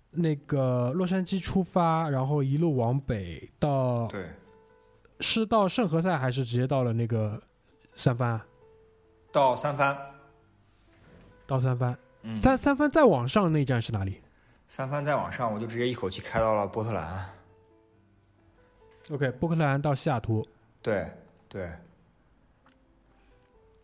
[0.10, 4.26] 那个洛杉矶出发，然后一路往北到对，
[5.20, 7.40] 是到圣何塞还是直接到了那个
[7.96, 8.44] 三藩啊？
[9.32, 9.96] 到三藩，
[11.48, 14.22] 到三藩，嗯，三三藩再往上那站是哪里
[14.68, 17.30] 三藩再往上，我就直接一口气开到了波特兰。
[19.12, 20.44] ？OK，波克兰到西雅图，
[20.82, 21.08] 对
[21.48, 21.72] 对，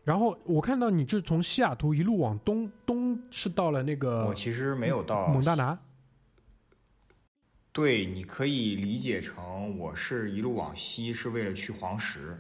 [0.04, 5.78] 然后我看到你是从西雅图一路往东，东是到了那个我其实没有到蒙大拿。
[7.72, 12.36] 对，你可以理解成我是一路往西，是为了去黄石，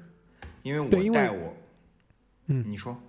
[0.63, 1.53] 因为我带我，
[2.47, 2.99] 嗯你说，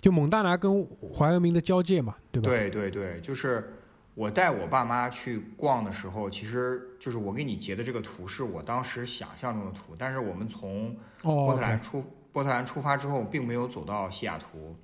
[0.00, 2.48] 就蒙大拿跟怀俄明的交界嘛，对吧？
[2.48, 3.74] 对对对，就是
[4.14, 14.74] 我带我爸妈去逛的时候，其实就是我给你截的这个图是我当时想象中的图，但是我们从哦波特兰出波特兰出发之后，并没有走到西雅图，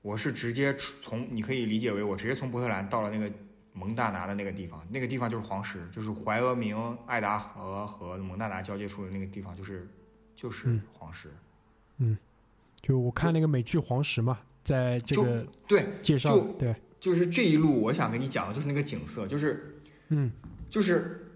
[0.00, 3.30] 我是直接从你可以理解为我直接从波特兰到了那个
[3.72, 9.88] 蒙大拿的那个地方，那个地方就是黄石，就是怀俄明、爱达荷和蒙大拿交界处的那个地方，就是
[10.34, 11.30] 就是嗯黄石。
[12.82, 20.30] 就我看那个美剧《黄石》嘛，在这就个对，介绍就，对，就是这一路，我想跟你讲的就是那个景色，就是嗯。
[20.68, 21.34] 就是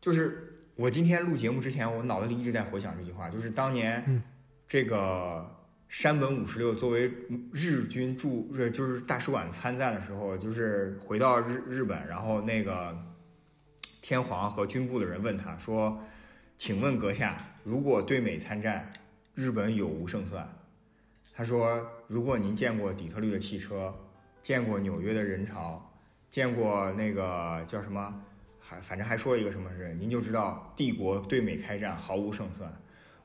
[0.00, 4.22] 就是我今天录节目之前，我脑子里一直在回想这句话，就是当年嗯。
[4.66, 5.46] 这个
[5.90, 7.12] 山本五十六作为
[7.52, 12.96] 日军驻呃就是大使馆参战的时候，就是回到日日本，然后那个
[14.00, 16.02] 天皇和军部的人问他说
[16.56, 18.90] ：“请问阁下，如果对美参战，
[19.34, 20.48] 日本有无胜算？”
[21.34, 23.94] 他说：“如果您见过底特律的汽车，
[24.42, 25.90] 见过纽约的人潮，
[26.28, 28.22] 见过那个叫什么，
[28.60, 32.70] 还反正还说了一个什么人，您就知道帝国对美开战毫无胜算。”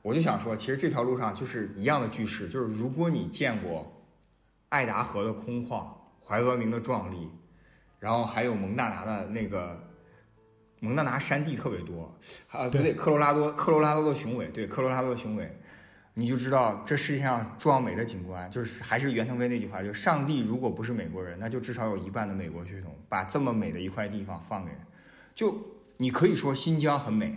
[0.00, 4.00] 我就想说，其实这条路上就是一样的句式，就是如果你见过
[4.70, 5.86] 爱达荷的空旷、
[6.24, 7.28] 怀俄明的壮丽，
[7.98, 9.78] 然后还有蒙大拿的那个
[10.80, 12.16] 蒙大拿山地特别多，
[12.50, 15.60] 啊不对，科罗拉多科罗拉多的雄伟，对科罗拉多的雄伟，
[16.18, 24.80] 你就知道这世界上壮美的景观，就是还是袁腾飞那句话，就是上帝如果不是美国人，那就至少有一半的美国血统，把这么美的一块地方放给人，
[25.32, 25.56] 就
[25.98, 27.36] 你可以说新疆很美，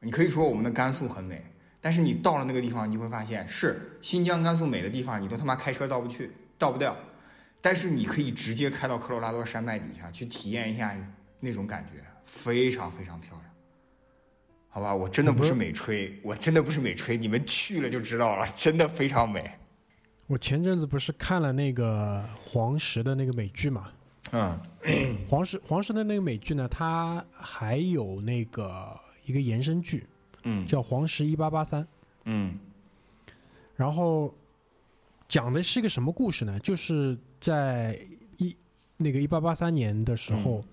[0.00, 1.44] 你可以说我们的甘肃很美。
[1.82, 6.96] 但是你到了那个地方，你就会发现，是新疆、甘肃美的地方，你都他妈开车到不去，到不掉。
[7.60, 10.96] 但是你可以直接开到科罗拉多山脉底下去体验一下
[11.40, 13.51] 那种感觉，非常非常漂亮。
[14.74, 19.52] 好吧，我真的不是美吹，我真的不是美吹，你们去了就知道了， 真的非常美。
[20.26, 23.92] 我前阵子不是看了那个黄石的那个美剧嘛？
[24.30, 24.58] 嗯，
[25.28, 30.06] 黄石黄石的那个美剧呢，它还有那个一个延伸剧。
[30.44, 31.82] 嗯，叫《黄石一八八三》。
[32.24, 32.58] 嗯，
[33.76, 34.34] 然后
[35.28, 36.58] 讲的是一个什么故事呢？
[36.60, 38.00] 就是在
[38.38, 38.56] 一
[38.96, 40.64] 那个一八八三年的时候，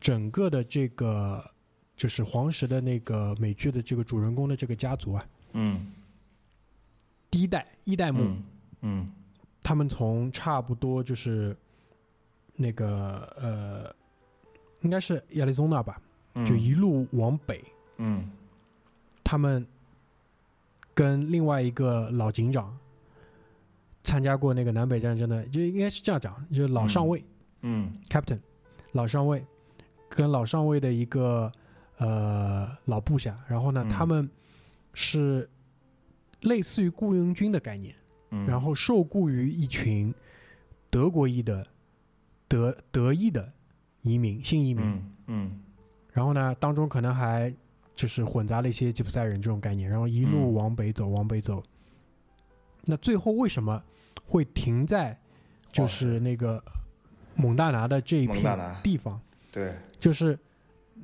[0.00, 1.44] 整个的这个
[1.96, 5.92] 就是黄石的那个美剧的这个主人公的这个家族啊，嗯，
[7.30, 8.36] 第一代一代目，
[8.82, 9.10] 嗯，
[9.62, 11.56] 他们从差不多就是
[12.54, 13.94] 那个呃，
[14.82, 16.00] 应该是亚利桑那吧，
[16.46, 17.64] 就一路往北，
[17.96, 18.30] 嗯。
[19.28, 19.66] 他们
[20.94, 22.78] 跟另外一个老警长
[24.04, 27.24] 参加过那个南北战争的，就应该是这样讲，就是老上尉，
[27.62, 28.38] 嗯，Captain，
[28.92, 29.44] 老上尉
[30.08, 31.50] 跟老上尉的一个
[31.98, 34.28] 呃老部下，然后呢，他们
[34.92, 35.48] 是
[36.40, 37.94] 类似于雇佣军的概念，
[38.46, 40.14] 然后受雇于一群
[40.90, 41.66] 德国裔的
[42.48, 43.52] 德德裔的
[44.02, 45.60] 移民新移民，嗯，
[46.12, 47.54] 然后呢，当中可能还。
[47.96, 51.62] 就是混杂了一些吉普赛人这种概念，然后一路往北走，往北走。
[52.84, 53.82] 那最后为什么
[54.26, 55.18] 会停在
[55.72, 56.62] 就是那个
[57.36, 59.18] 蒙大拿的这一片地方？
[59.50, 60.38] 对，就是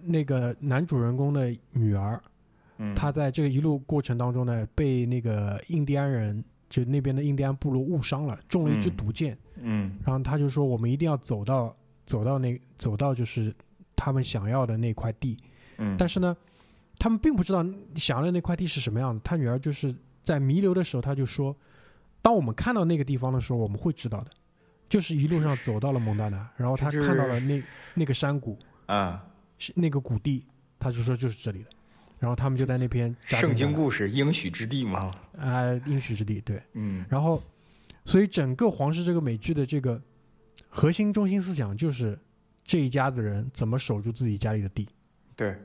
[0.02, 2.20] 那个男主人公的女儿，
[2.78, 9.36] 嗯他在这个一路过程当中呢，被那个印第安人就那边的印第安部落误伤了，中了一支毒箭。
[9.56, 11.74] 嗯，然后他就说：“我们一定要走到
[12.04, 13.54] 走到那走到就是
[13.94, 15.36] 他们想要的那块地。”
[15.78, 16.36] 嗯，但是呢。
[16.98, 19.20] 他们并不知道想要的那块地是什么样子。
[19.24, 19.92] 他女儿就是
[20.22, 21.56] 在弥留的时候，他就说
[22.22, 24.30] ：“当我们看到那个地方的时候，我们会知道的。”
[24.88, 27.60] 就是一路上走到了蒙大拿，然后他看到了那
[27.94, 29.24] 那个山谷，啊，
[29.74, 30.46] 那个谷地，
[30.78, 31.70] 他就说就是这里的。
[32.18, 33.14] 然后他们就在那边。
[33.26, 35.10] 圣经故事应许之地嘛？
[35.38, 37.04] 啊，应许之地，对，嗯。
[37.08, 37.42] 然后，
[38.04, 40.00] 所以整个皇室这个美剧的这个
[40.68, 42.18] 核心中心思想就是
[42.64, 44.88] 这一家子人怎么守住自己家里的地。
[45.36, 45.56] 对。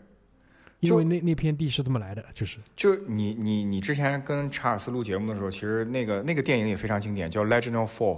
[0.79, 8.15] 因为那那片地是这么来的，就是就你你你之前跟查尔斯录节目的时候，其实那个那个电影也非常经典，叫《Legend of Fall》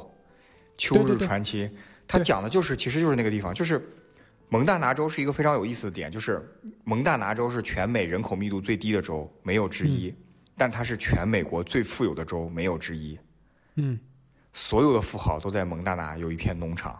[0.77, 1.69] 秋日传奇，
[2.05, 3.81] 它讲的就是其实就是那个地方，就是
[4.49, 6.43] 蒙大拿州是一个非常有意思的点，就是
[6.83, 10.13] 蒙大拿州是全美人口密度最低的州，没有之一，
[10.57, 13.17] 但它是全美国最富有的州，没有之一。
[13.75, 13.99] 嗯，
[14.51, 16.99] 所有的富豪都在蒙大拿有一片农场。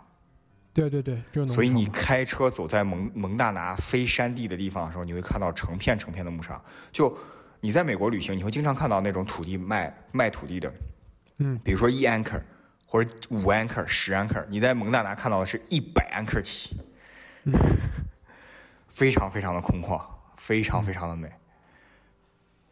[0.72, 6.64] 对对对，所以你开车走在蒙蒙大拿非山地的地方的时候，你会看到成片成片的牧场。
[6.92, 7.18] 就
[7.60, 10.72] 你在美国旅行，你会经常看到那种土地卖卖土地的，
[11.40, 12.40] 嗯，比如说一安克
[12.86, 16.78] 或者五安克、十安克，你在蒙大拿看到的是一百安克起，
[18.88, 20.02] 非常非常的空旷，
[20.38, 21.32] 非常非常的美。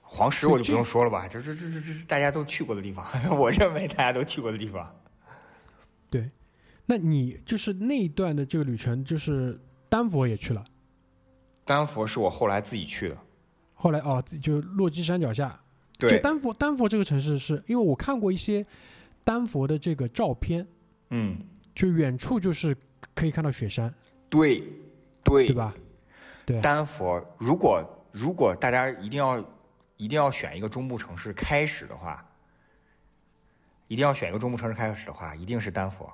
[0.01, 3.05] 黄石我就不用说了吧，这这这这这是大家都去过的地方，
[3.37, 4.95] 我认为大家都去过的地方。
[6.09, 6.29] 对。
[6.85, 9.59] 那你就是那一段的这个旅程，就是
[9.89, 10.63] 丹佛也去了。
[11.65, 13.17] 丹佛是我后来自己去的。
[13.73, 15.59] 后来哦，就落基山脚下。
[15.99, 16.11] 对。
[16.11, 18.65] 就丹佛，丹佛这个城市是因为我看过一些
[19.25, 20.65] 丹佛的这个照片。
[21.09, 21.37] 嗯。
[21.75, 22.73] 就远处就是
[23.13, 23.93] 可以看到雪山。
[24.29, 24.63] 对。
[25.23, 25.47] 对。
[25.47, 25.73] 对吧？
[26.45, 26.61] 对。
[26.61, 29.37] 丹佛，如果如果大家一定要
[29.97, 32.25] 一定要选一个中部城市开始的话，
[33.87, 36.11] 一定要选一个中部城市开始的话，一定是丹佛。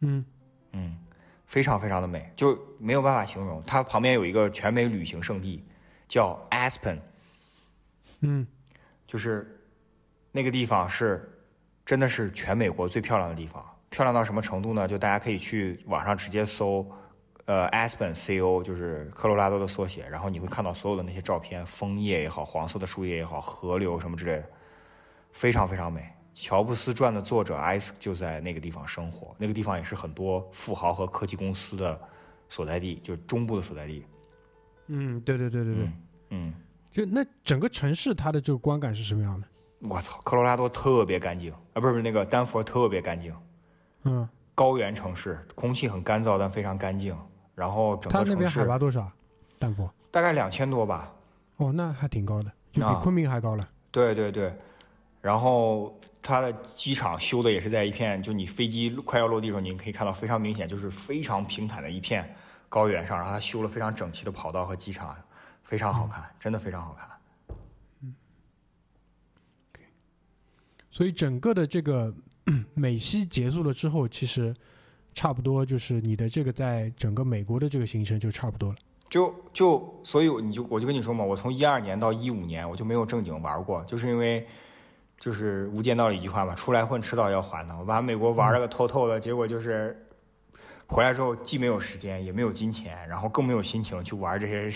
[0.00, 0.24] 嗯
[0.72, 0.98] 嗯，
[1.46, 3.62] 非常非常的美，就没有办法形容。
[3.64, 5.64] 它旁边有一个全美旅行胜地，
[6.08, 6.98] 叫 Aspen。
[8.20, 8.46] 嗯，
[9.06, 9.64] 就是
[10.32, 11.30] 那个地方是
[11.86, 13.64] 真的是全美国最漂亮的地方。
[13.90, 14.88] 漂亮到什么程度呢？
[14.88, 16.84] 就大家可以去网上直接搜
[17.46, 24.48] 呃 Aspen CO 就是科罗拉多的缩写，然后你会看到所有的那些照片，枫叶也好，黄色的树叶也好，河流什么之类的，
[25.32, 26.08] 非常非常美。
[26.32, 32.00] 乔布斯传的作者艾斯就在那个地方生活，那个地方也是很多富豪和科技公司的
[32.48, 34.04] 所在地，就是中部的所在地。
[34.88, 35.88] 嗯，对对对对对，
[36.30, 36.52] 嗯，
[36.90, 39.46] 就那整个城市它的这个观感是什么样的？
[39.88, 43.34] 我操，科罗拉多特别干净啊，不是不是那个丹佛特别干净，
[44.02, 47.16] 嗯，高原城市，空气很干燥但非常干净。
[47.54, 49.10] 然后整个它那边海拔多少？
[49.58, 49.88] 丹佛？
[50.10, 51.12] 大概两千多吧。
[51.56, 53.68] 哦，那还挺高的，就比啊昆明还高了。
[53.90, 54.52] 对对对，
[55.20, 62.34] 然后它的机场修的也是在一片，就你飞机快要落地的时候，你可以看到非常明显，就是非常平坦的一片
[62.68, 65.16] 高原上，然后它修了非常整齐的跑道和机场，
[65.62, 67.08] 非常好看，真的非常好看。
[68.02, 68.14] 嗯
[70.90, 72.14] 所以整个的这个
[72.74, 74.54] 美西结束了之后，其实
[75.14, 78.76] 差不多就是你的这个在整个美国的这个行程就差不多了。
[79.08, 84.44] 就就所以你就我就跟你说嘛，我从一二年到一五年我就没有正经玩过，就是因为
[85.20, 87.76] 就是《无间道》里一句话嘛，出来混迟早要还的。
[87.78, 89.96] 我把美国玩了个透透的，结果就是
[90.86, 94.68] 回来之后既没有时间，也没有金钱，然后更没有心情去玩这些。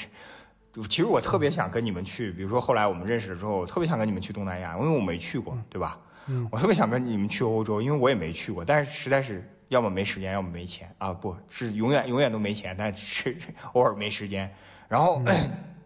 [0.89, 5.99] 其实我特别想跟你们去，比如说后来我们认识了之后，我特别想跟你们去东南亚，因为我没去过，对吧？
[6.29, 13.37] 嗯，我特别想跟你们去欧洲，因为我也没去过，但是实在是要么没时间，要么没钱啊，不是永远永远都没钱，但是
[13.75, 14.53] 偶尔没时间。
[14.89, 15.23] 然后，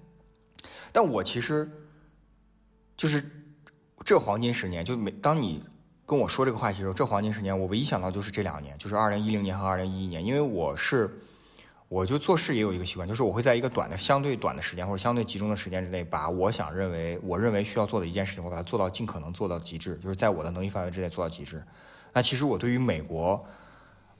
[0.93, 1.71] 但我其实
[2.97, 3.25] 就是
[4.05, 5.65] 这黄金十年，就每当你
[6.07, 11.11] 跟我说这个话题的时候，这黄金十年，我唯一想到就是这两年，就是二零一零年和二零一一年，因为我是。
[11.89, 21.63] 我就做事也有一个习惯，就是我会在一个短的、相对短的时间或者相对集中的时间之内，把我想认为、我认为需要做的一件事情，我把它做到尽可能做到极致，就是在我的能力范围之内做到极致。
[22.11, 23.47] 那其实我对于美国，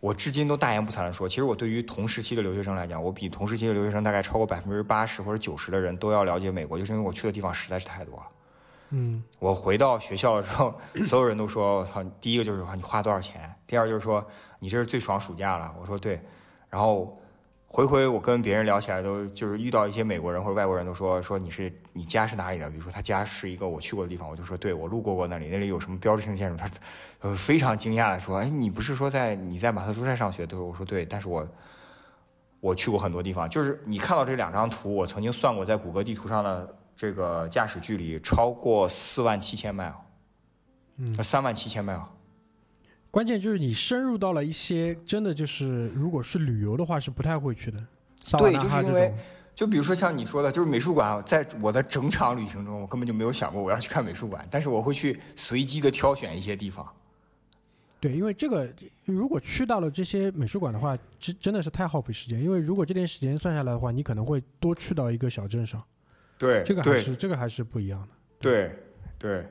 [0.03, 8.23] 我至今都大言不惭的说，其实我对于同时期的留学生来讲，我比同时期的留学生大概超过百分之八十或者九十的人都要了解美国，就是因为我去的地方实在是太多了。
[8.91, 10.75] 嗯，我回到学校的时候，
[11.05, 14.27] 所有人都说：“我操！”第一个就是说你花多少钱，第二就是说
[14.59, 15.73] 你这是最爽暑假了。
[15.81, 16.21] 我说对，
[16.69, 17.17] 然后。
[17.75, 22.69] 回回我跟别人聊起来，都就是遇到一些美国人或者外国人都说说你是你家是哪里的？
[22.69, 26.57] 比如说他家是一个我去过的地方，我就说对我路过过那里，那里有什么标志性建筑？
[26.59, 26.69] 他
[27.23, 30.59] 呃非常惊讶的说：“哎，你不是说在你在马特诸塞上学？”对？
[30.59, 31.49] 我说对，但是我
[32.61, 33.49] 我去过很多地方。
[33.49, 39.95] 就是你看到这两张图，我曾经算过在谷歌地图上的这个驾驶距离超过四万七千迈，
[40.99, 41.99] 嗯，三万七千迈。
[43.11, 47.79] 关键就是你深入到了一些真的就是，如果是旅游的话是不太会去的。
[48.39, 49.15] 对，就是因为
[49.55, 56.85] 就比如说像你说的，就是美术馆，在我的整场旅行中，我根本就没有想过我要去看美术馆，但是我会去随机的挑选一些地方。
[58.03, 58.69] 对，因为这个
[59.05, 62.43] 如果去到了这些美术馆的话，真真的是太耗费时间。
[62.43, 65.81] 因为如果这点时间算下来的话，你可能会多去到一个小镇上。
[66.37, 68.09] 对，这个还是这个还是不一样的。
[68.41, 68.73] 对
[69.21, 69.47] 对。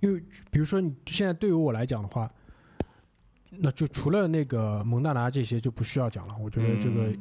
[0.00, 2.28] 因为比如说你现在对于我来讲的话，
[3.50, 6.36] 那就除了那个蒙大拿这些就不需要讲了。
[6.40, 7.16] 我觉得这个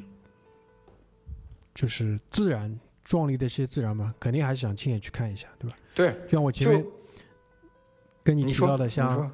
[1.76, 5.78] 就是自然壮丽的一些自然嘛，肯定还是想亲眼去看一下，对吧？
[5.94, 6.84] 对，像我前面
[8.24, 9.32] 跟你提到的，像说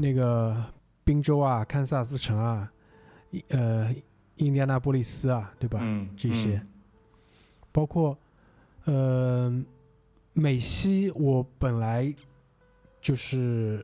[0.00, 0.64] 那个
[1.04, 2.72] 宾州啊、堪萨斯城啊、
[3.48, 3.94] 呃
[4.36, 5.80] 印第安纳波利斯啊，对吧？
[5.82, 6.62] 嗯，这些，
[7.72, 8.16] 包括
[8.84, 9.52] 呃
[10.32, 12.14] 美西，我本来。
[13.00, 13.82] 就是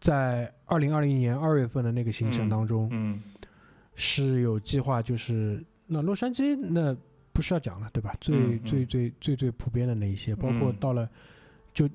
[0.00, 3.22] 在二零二零年二月份的那个行程当中，嗯，
[3.94, 6.94] 是有计划，就是那洛杉矶那
[7.32, 8.12] 不需要讲了，对吧？
[8.20, 11.08] 最最最最最普遍的那一些，包括到了
[11.72, 11.88] 就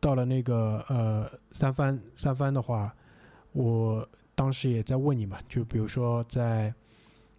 [0.00, 2.94] 到了那个呃三番三番的话，
[3.52, 6.72] 我当时也在问你嘛，就比如说在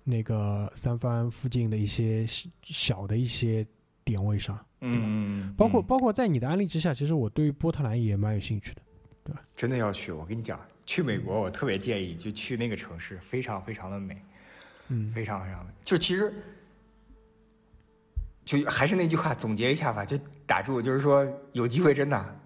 [0.04, 2.26] 那个三番附近的一些
[2.64, 3.66] 小的一些
[4.04, 4.58] 点位上。
[4.82, 8.82] 嗯，包括包括在你的安利之下，其实我对于波特兰也蛮有兴趣的，
[9.24, 9.42] 对吧？
[9.56, 14.20] 真的要去，我跟你讲，去美国我特别建议就去那个城市，非常非常的美，
[14.88, 15.72] 嗯，非常非常美。
[15.84, 16.34] 就其实，
[18.44, 22.41] 就还是那句话，总结一下吧，就打住，就是说有机会真的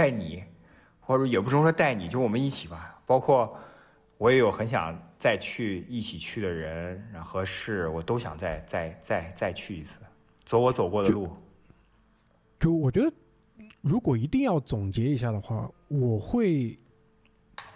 [0.00, 0.42] 带你，
[0.98, 2.98] 或者也不是说带你，就我们一起吧。
[3.04, 3.54] 包括
[4.16, 9.98] 我也有很想再去一起去的人和事，我都想再再再再去一次，
[10.46, 11.28] 走我走过的路。
[12.58, 13.12] 就我觉得，
[13.82, 16.78] 如果一定要总结一下的话，我会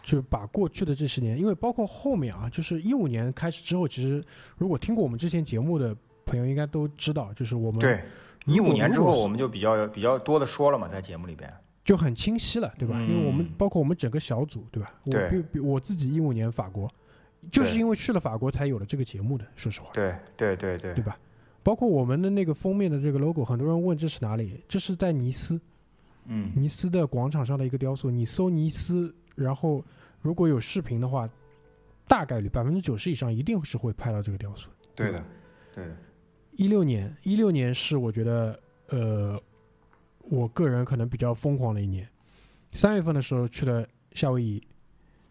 [0.03, 4.25] 就把过去的这十年，因为包括后面啊，就是一五年开始之后，其实
[4.57, 5.95] 如果听过我们之前节目的
[6.25, 8.03] 朋友应该都知道，就是我们对
[8.47, 11.53] 一五年之后，我们就比较比较多的说了嘛，在节目里边
[11.85, 12.99] 就很清晰了，对吧？
[13.01, 14.95] 因为我们包括我们整个小组，对吧？
[15.07, 16.91] 我，比比我自己一五年法国，
[17.53, 19.45] 就是因为去了法国才有了这个节目的。
[19.55, 21.19] 说实话，对对对对对吧？
[21.63, 24.63] 包括我们的那个封面的这个 logo，很多人问这是哪里？
[24.67, 25.61] 这是在尼斯，
[26.27, 28.11] 嗯尼斯的广场上的一个雕塑。
[28.11, 29.85] 你搜尼斯，然后
[30.23, 31.29] 如果有视频的话，
[32.09, 34.69] 大概率百分之九十以上一定是会拍到这个雕塑。
[34.95, 35.25] 对的
[35.75, 35.97] 对的，
[36.53, 39.43] 一六年，一六年是我觉得呃，
[40.31, 42.07] 我个人可能比较疯狂的一年。
[42.73, 44.63] 三月份的时候去了夏威夷，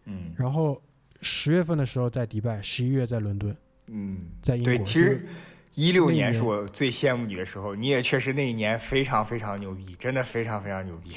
[0.04, 0.80] 嗯然后
[1.20, 3.56] 十月份的时候在迪拜，十一月在伦敦，
[3.90, 4.18] 嗯。
[4.42, 4.72] 在英国。
[4.74, 5.26] 对，其实
[5.74, 11.16] 一六年年是我最羡慕你的时候，你也确实那一年非常非常牛逼，真的非常非常牛逼。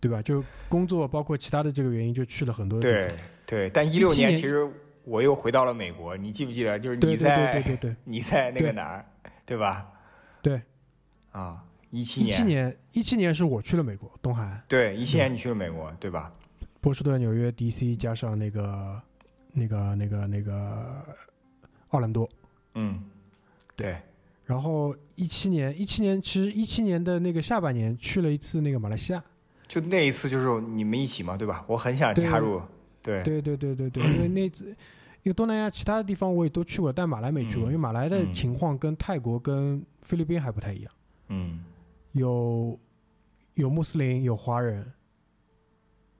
[0.00, 0.22] 对吧？
[0.22, 3.14] 就工作包括其他的这个原因，就去了很多地方对
[3.46, 4.66] 对，但一六年年其实
[5.04, 6.78] 我又回到了美国，你记不记得？
[6.78, 7.96] 就是你在对对对对。
[8.04, 9.04] 你在那个哪儿，
[9.44, 9.86] 对吧？
[10.40, 10.62] 对，
[11.32, 12.32] 啊，一七年。
[12.32, 16.32] 一七年，一七年是我去了美国东海岸，对，一七年你去了美国，对吧？
[16.80, 19.00] 波士顿、纽约、DC 加上那个、
[19.52, 21.04] 那个、那个、那个
[21.88, 22.28] 奥兰多。
[22.74, 23.02] 嗯，
[23.76, 23.98] 对，
[24.44, 29.22] 然后一七年，一七年其实一七年的那个下半年去了一次那个马来西亚。
[29.68, 31.64] 就那一次就是你们一起嘛，对吧？
[31.66, 32.60] 我很想加入，
[33.02, 33.22] 对。
[33.22, 33.42] 对。
[33.42, 34.66] 对对对对， 因为那次，
[35.22, 37.66] 因为东南亚其他的地方我也都去过，但马来没去过，嗯。
[37.66, 38.32] 因为马来的嗯。
[38.34, 40.92] 情况跟泰国跟菲律宾还不太一样，
[41.28, 41.60] 嗯，
[42.12, 42.78] 有
[43.54, 44.90] 有穆斯林，有华人，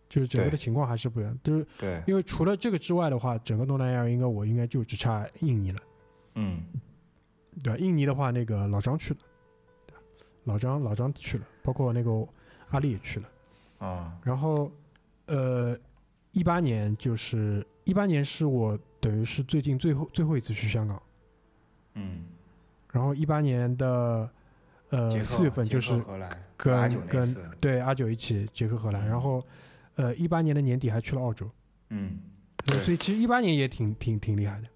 [0.08, 1.38] 就是整个的情况还是不一样。
[1.42, 5.78] 就是对，因为除了这个之外的话，整个东南亚应该我应该就只差印尼了，
[6.34, 6.62] 嗯
[7.62, 7.76] 对？
[7.78, 9.20] 印尼的话，那个老张去了，
[9.86, 9.96] 对
[10.44, 12.10] 老张老张去了，包括那个
[12.70, 13.28] 阿丽也去了。
[13.78, 14.70] 啊，然后，
[15.26, 15.76] 呃，
[16.32, 21.02] 一八年就是一八年是我等于是最近最后最后一次去香港。
[21.94, 22.26] 嗯，
[22.92, 24.30] 然后一八年的
[24.90, 25.92] 呃四月份就是
[26.56, 29.08] 跟跟，对阿九一起捷克荷兰，嗯。
[29.08, 29.44] 然后
[29.94, 31.50] 呃一八年的年底还去了澳洲，
[31.88, 32.18] 嗯，
[32.84, 34.68] 所以其实一八年也挺挺挺厉害的。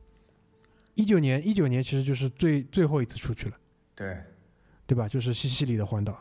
[0.94, 3.56] 一九年一九年其实就是最最后一次出去了，
[3.94, 4.16] 对，
[4.86, 5.08] 对吧？
[5.08, 6.16] 就是西西里的环岛，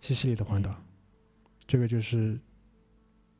[0.00, 0.82] 西西里的环岛，嗯。
[1.68, 2.38] 这个就是，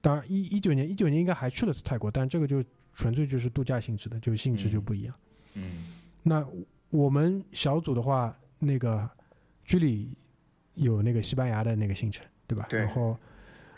[0.00, 2.62] 当然一一九年一九年应该还去了次泰国，但这个就
[2.92, 4.82] 纯粹就是度假性质的，就性质就嗯。
[4.82, 5.14] 不一样。
[5.54, 5.86] 嗯。
[6.22, 6.46] 那
[6.90, 9.08] 我们小组的话，那个
[9.66, 10.10] 居里
[10.74, 12.66] 有那个西班牙的那个行程，对吧？
[12.68, 13.16] 对然后，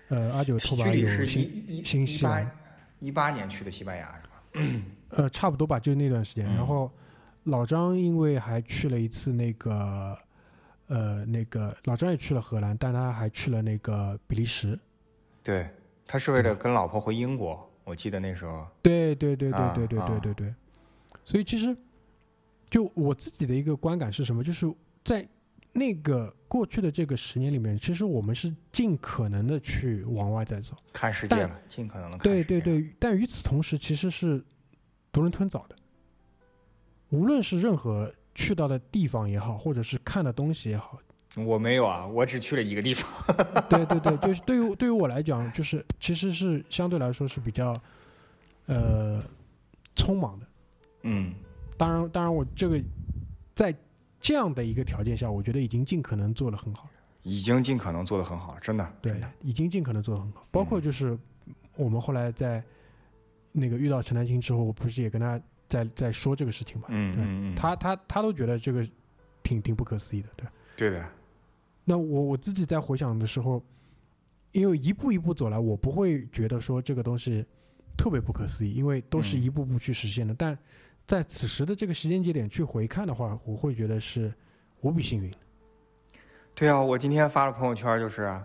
[0.09, 2.51] 呃，阿九托巴有居里是一新一新西兰
[2.99, 4.83] 一八年去的西班牙是吧？
[5.11, 6.47] 呃，差不多吧，就那段时间。
[6.47, 6.91] 嗯然后
[7.45, 10.19] 老张因为还去了一次那个，
[10.89, 14.79] 呃，那个老张也去了荷兰，但他还去了那个比利时。
[15.43, 15.67] 对，
[16.07, 20.55] 他是为了跟老婆回英国，我记得那时候，对对对对啊对对对啊对对。
[21.25, 21.75] 所以其实，
[22.69, 24.45] 就我自己的一个观感是什么？
[24.45, 24.71] 就是
[25.03, 25.27] 在
[25.73, 30.75] 那个过去的这个十年里面，其实我们是尽可能的去往外在走。
[30.93, 32.61] 看世界了，尽可能的看对世界。
[32.61, 34.43] 对对，但与此同时，其实是
[35.13, 35.77] 独人吞枣的。
[37.11, 40.99] 无论是任何去到的地方也好，或者是看的东西也好，
[41.37, 43.11] 我没有啊，我只去了一个地方。
[43.69, 47.75] 对 对对，就是对于对于我来讲，就是其实是相对来说是比较
[48.67, 49.23] 呃
[49.97, 50.47] 匆忙的。
[51.03, 51.33] 嗯
[51.77, 52.83] 当然，当然我这个
[53.55, 53.75] 在
[54.21, 56.91] 这样的一个条件下，我觉得已经尽可能做得很好了。
[57.23, 58.93] 已经尽可能做得很好了，真的。
[59.03, 60.47] 对已经尽可能做得很好。
[60.51, 61.19] 包括就是
[61.77, 62.63] 我们后来在
[63.53, 66.87] 那个遇到陈丹青之后，我不是也跟他在在说这个事情嘛？
[66.89, 68.87] 嗯嗯嗯，他他他都觉得这个
[69.43, 70.47] 挺挺不可思议的，对。
[70.77, 71.07] 对的，
[71.85, 73.63] 那我我自己在回想的时候，
[74.53, 77.45] 因为一步一步走来，我不会觉得说这个东西
[77.97, 80.33] 特别不可思议，因为都是嗯一步步去实现的。
[80.35, 80.57] 但
[81.09, 84.31] 在此时的这个时间节点去回看的话，我会觉得是
[84.83, 85.33] 无比幸运。
[86.55, 88.39] 对啊，我今天发了朋友圈，就是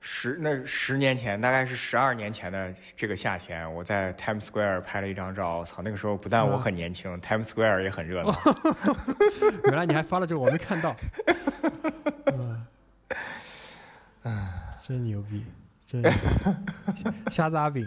[0.00, 5.58] 十那十年前，大概是十二年前的这个夏天，我在 Times Square 拍了一张照。
[5.58, 8.34] 我操，那个时候不但我啊很年轻、t i m e s Square 也很热闹。
[9.68, 10.96] 原来你还发了这个，我没看到。
[14.24, 14.48] 嗯，
[14.82, 15.44] 真牛逼，
[15.86, 17.86] 真牛逼，虾子阿炳。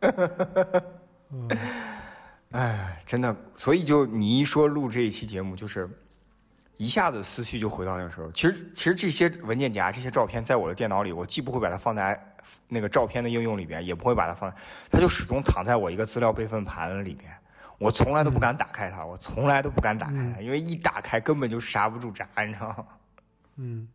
[1.32, 1.48] 嗯，
[2.54, 5.90] 哎，真的，所以就你一说录这一期节目，就是
[6.76, 8.30] 一下子思绪就回到那个时候。
[8.30, 12.36] 其实，其实这些文件夹、这些照片，在我的电脑里，我既不会把它放在
[12.68, 14.54] 那个照片的应用里边，也不会把它放，
[14.88, 17.28] 它就始终躺在我一个资料备份盘里边。
[17.78, 22.86] 我从来都不敢打开它，我从来都不敢打开它，因为一打开根本就刹不住闸，你知道吗？
[23.56, 23.88] 嗯，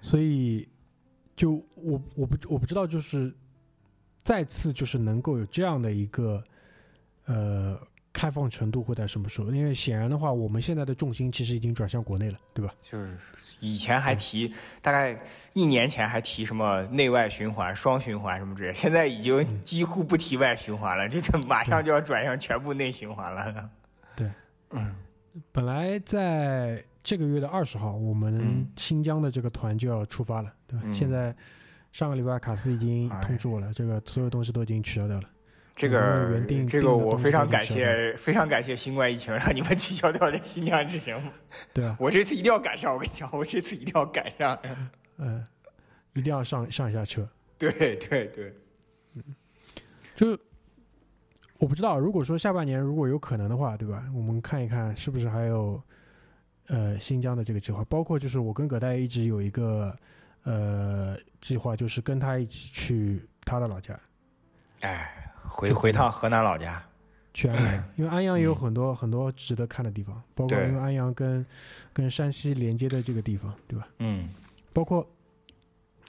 [0.00, 0.68] 所以
[1.36, 3.34] 就我我不我不知道，就是
[4.22, 6.42] 再次就是能够有这样的一个
[7.24, 7.78] 呃
[8.12, 9.50] 开放程度会在什么时候？
[9.50, 12.74] 因为显然的话，我们现在的重心其实已经转向国内了，对吧？
[12.82, 13.16] 就是
[13.60, 14.52] 以前还提，
[14.82, 15.18] 大概
[15.52, 23.70] 一年前还提什么内外循环、双循环什么之类，现在已经几乎不提外循环了，这就马上就要转向全部内循环了。
[24.16, 24.28] 对，
[24.70, 24.94] 嗯，
[25.52, 30.84] 本来在这个月的二十号，我们新疆的这个团就要出发了，对吧？
[30.92, 31.34] 现在
[31.92, 35.28] 上个礼拜卡斯已经通知我了，这个所有东西都已经取消掉了。
[35.74, 41.16] 这个原定这个我非常感谢，非常感谢新冠疫情让你们取消掉这新疆之行。
[41.72, 44.58] 对啊， 我这次一定要赶上，我跟你讲，我这次一定要赶上。
[45.16, 45.42] 嗯，
[46.14, 47.26] 一定要上上一下车。
[47.56, 48.54] 对对对，
[49.14, 49.22] 嗯，
[50.14, 50.38] 就
[51.58, 54.04] 我不知道，如果说下半年如果有可能的话，对吧？
[54.14, 55.82] 我们看一看是不是还有
[56.66, 59.96] 呃新疆的这个计划，包括就是我跟葛代一直有一个
[60.44, 63.98] 呃计划，就是跟他一起去他的老家。
[64.80, 65.26] 哎。
[65.52, 66.80] 回回趟河南老家，
[67.34, 71.44] 去安阳，因为安阳也有很多很多值得看的地方，包括因为安阳跟
[71.92, 73.88] 跟山西连接的这个地方，对吧？
[73.98, 74.28] 嗯，
[74.72, 75.04] 包括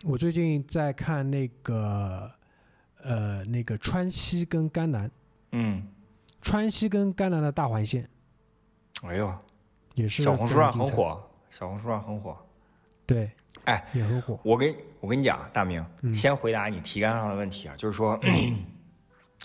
[0.03, 2.29] 我最近在看那个
[3.01, 5.09] 呃那个川西跟甘南，
[5.53, 5.87] 嗯，
[6.39, 8.07] 川西跟甘南的大环线，
[9.01, 9.33] 哎呦，
[9.95, 12.37] 也是小红书上很火，小红书上很火，
[13.07, 13.31] 对，
[13.65, 14.39] 哎，也很火。
[14.43, 18.19] 我跟我跟你讲，大明，先回答你题干上的问题啊，就是说。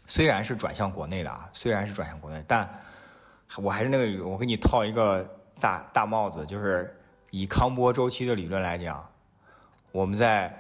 [0.09, 2.69] 虽然是转向国内的啊，虽然是转向国内，但
[3.57, 5.29] 我还是那个，我给你套一个
[5.59, 6.95] 大大帽子，就是
[7.31, 9.05] 以康波周期的理论来讲，
[9.91, 10.55] 我们在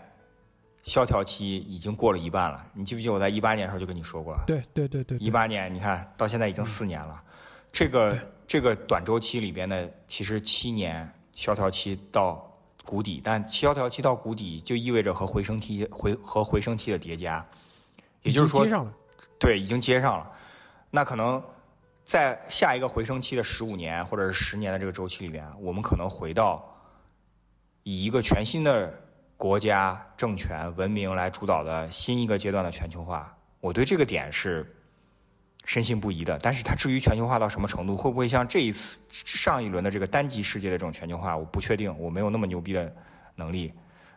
[0.83, 2.67] 萧条期已经过了一半了。
[2.73, 4.37] 你记不记得我在一八年的时候就跟你说过？
[4.47, 5.17] 对对对对。
[5.19, 7.23] 一八年，你看到现在已经四年了，
[7.71, 8.19] 这个
[8.49, 12.46] 这个短周期里边的，其实七年萧条期到
[12.87, 17.45] 谷底，但萧条期到谷底就意味着和回升期回和回升期的叠加，
[18.23, 18.65] 也就是说。
[18.65, 18.93] 接上了。
[19.39, 20.33] 对，已经接上了。
[20.91, 21.43] 那可能
[22.05, 26.65] 在下一个回升期的十五年或者是十年的这个周期里边，我们可能回到
[27.83, 28.95] 以一个全新的
[29.37, 33.37] 国家政权文明来主导的新一个阶段的全球化。
[33.61, 34.76] 我对这个点是
[35.67, 36.39] 深信不疑的。
[36.39, 42.91] 但是它至于全球化到什么程度，会不会像这一次上一轮的这个单极世界的这种全球化，我不确定，我没有那么牛逼的
[43.35, 43.71] 能力。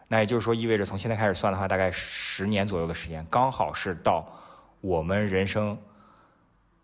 [0.08, 4.26] 那也就是说，意味着从现在开始算的话，大概十年左右的时间，刚好是到。
[4.82, 5.78] 我们人生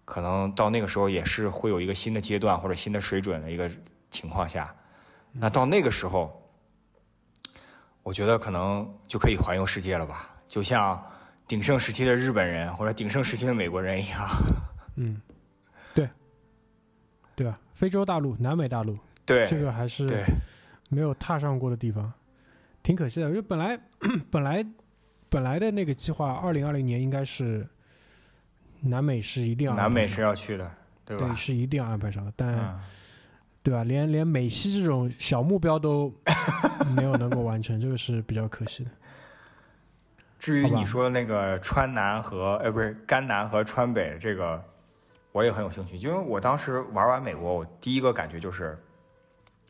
[0.04, 3.72] 可能到那个时候也是会有一个新的阶段或者新的水准的一个
[4.12, 4.76] 情况下，
[5.32, 6.38] 那到那个时候，
[8.04, 10.30] 我觉得可能就可以环游世界了吧？
[10.50, 11.02] 就像
[11.48, 14.28] 鼎盛时期的日本人或者鼎盛时期的美国人一样。
[14.96, 15.22] 嗯，
[15.94, 16.10] 对，
[17.36, 17.54] 对吧？
[17.74, 20.08] 非洲大陆、南美大陆，对这个还是
[20.90, 22.12] 没有踏上过的地方，
[22.84, 23.28] 挺可惜的。
[23.30, 23.80] 因为本来
[24.30, 24.66] 本来
[25.30, 27.68] 本来的那个计划，二零二零年应该是。
[28.82, 30.72] 南美是一定要，南美是要去的，
[31.04, 31.26] 对吧？
[31.26, 32.80] 对，是一定要安排上的，但，
[33.64, 33.84] 对吧？
[33.84, 36.14] 连连美西这种小目标都
[36.96, 38.92] 没有能够完成，这个是比较可惜的。
[40.46, 44.64] 至于你说的那个川南和，呃，不是甘南和川北，这个
[45.32, 48.78] 我也很有兴趣，因为我当时玩完美国，我第一个感觉就是，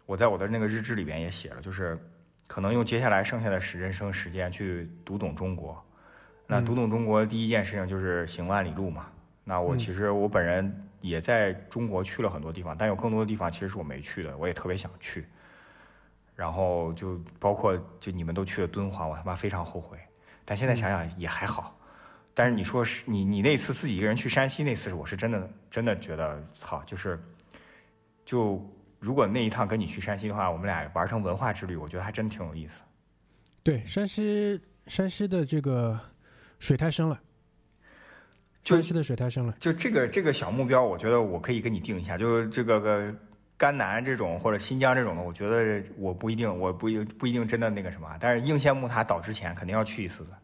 [0.05, 1.97] 我在我的那个日志里边也写了，就是
[2.45, 5.81] 可能用接下来剩下的时人生时间去读懂中国。
[6.45, 9.05] 那读懂中国第一件事情就是行万里路嘛。
[9.45, 15.25] 那我其实我本人也在中国去了很多地方，但有更多的地方其实是我没去的，我也特别想去。
[16.35, 19.97] 然后就包括就你们都去了敦煌，我他妈非常后悔。
[20.45, 21.77] 但现在想想也还好。
[22.33, 27.19] 但是你说是你你那次自己一个人去山西那次，我是真的真的觉得操，就是
[28.23, 28.65] 就
[28.99, 32.81] 如果那一趟跟你去山西的话，我们俩玩成文化之旅，我觉得还真挺有意思。
[33.63, 35.99] 对，山西山西的这个。
[36.57, 37.19] 水太深了，
[38.63, 39.53] 山西的水太深了。
[39.59, 42.17] 就这个这个小目标，我觉得我可以给你定一下。
[42.17, 43.15] 就这个个
[43.57, 48.07] 甘南这种或者新疆这种的，我觉得我不一定，我不一不一定真的那个什么。
[48.19, 50.37] 但是应县木塔倒之前肯定要去一次的。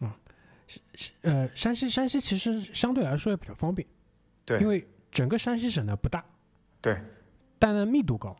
[0.00, 0.12] 嗯，
[1.22, 3.86] 呃，山西山西其实相对来说也比较方便，
[4.44, 6.24] 对，因为整个山西省呢不大，
[6.80, 7.00] 对，
[7.58, 8.36] 但呢密度高，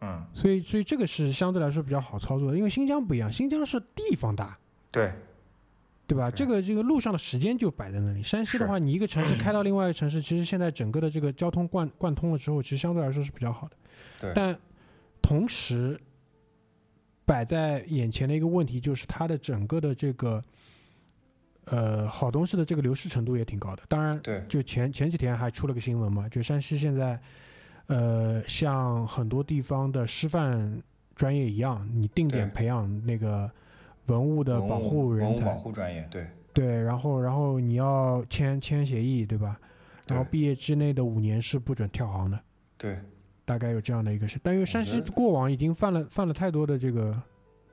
[0.00, 2.56] 嗯，所以所以这个是相对来说比较好操作的。
[2.56, 4.58] 因为新疆不一样，新疆是地方大，
[4.90, 5.12] 对。
[6.06, 6.30] 对吧？
[6.30, 8.22] 这个这个路上的时间就摆在那里。
[8.22, 13.76] 山西的话，你一个城市开到另外一个城市，其实现在整个的这个交通贯贯通了之后，其实相对来说是比较好的。
[14.20, 14.32] 对。
[14.34, 14.54] 但
[15.22, 15.98] 同时
[17.24, 20.42] 摆在眼前的一个问题就是，它的整个的这个
[21.64, 23.82] 呃好东西的这个流失程度也挺高的。
[23.88, 24.44] 当然，对。
[24.46, 27.18] 就前前几天还出了个新闻嘛，就山西现在
[27.86, 30.82] 呃像很多地方的师范
[31.16, 33.50] 专业一样，你定点培养那个。
[34.06, 39.58] 文物的保护人才，保护专业，对对，然后然后你要签签协议，对吧？
[40.08, 42.38] 然后毕业之内的五年是不准跳行的，
[42.76, 42.98] 对，
[43.44, 44.38] 大概有这样的一个事。
[44.42, 47.18] 但因为山西过往已经犯了犯了太多的这个，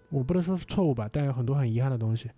[0.09, 2.29] 我不能说是错误吧，但有很多很遗憾的东西，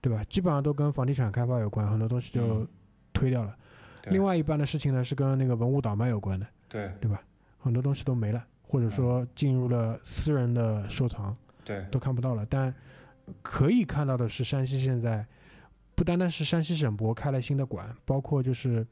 [0.00, 0.24] 对吧？
[0.24, 2.68] 基本上都跟房地产开发有关，很多东西就嗯
[3.12, 3.54] 推掉了。
[4.02, 7.22] 对另外一半的事情呢是跟那个文物倒卖有关的，对对吧？
[7.58, 12.46] 很多东西都没了，或者说进入了私人的收藏，对都看不到了。
[12.48, 12.74] 但
[13.42, 15.24] 可以看到的是，山西现在
[15.94, 18.86] 不单单是山西省博开了新的馆，包括就是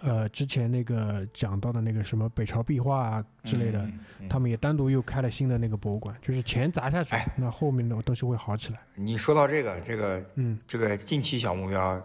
[0.00, 8.80] 呃之前那个讲到的那个什么北朝壁画啊之类的，嗯嗯他们也单独又开了新的那个博物馆，就是钱砸下去，哎那后面的东西会好起来。
[8.94, 12.00] 你说到这个，这个嗯这个近期小目标，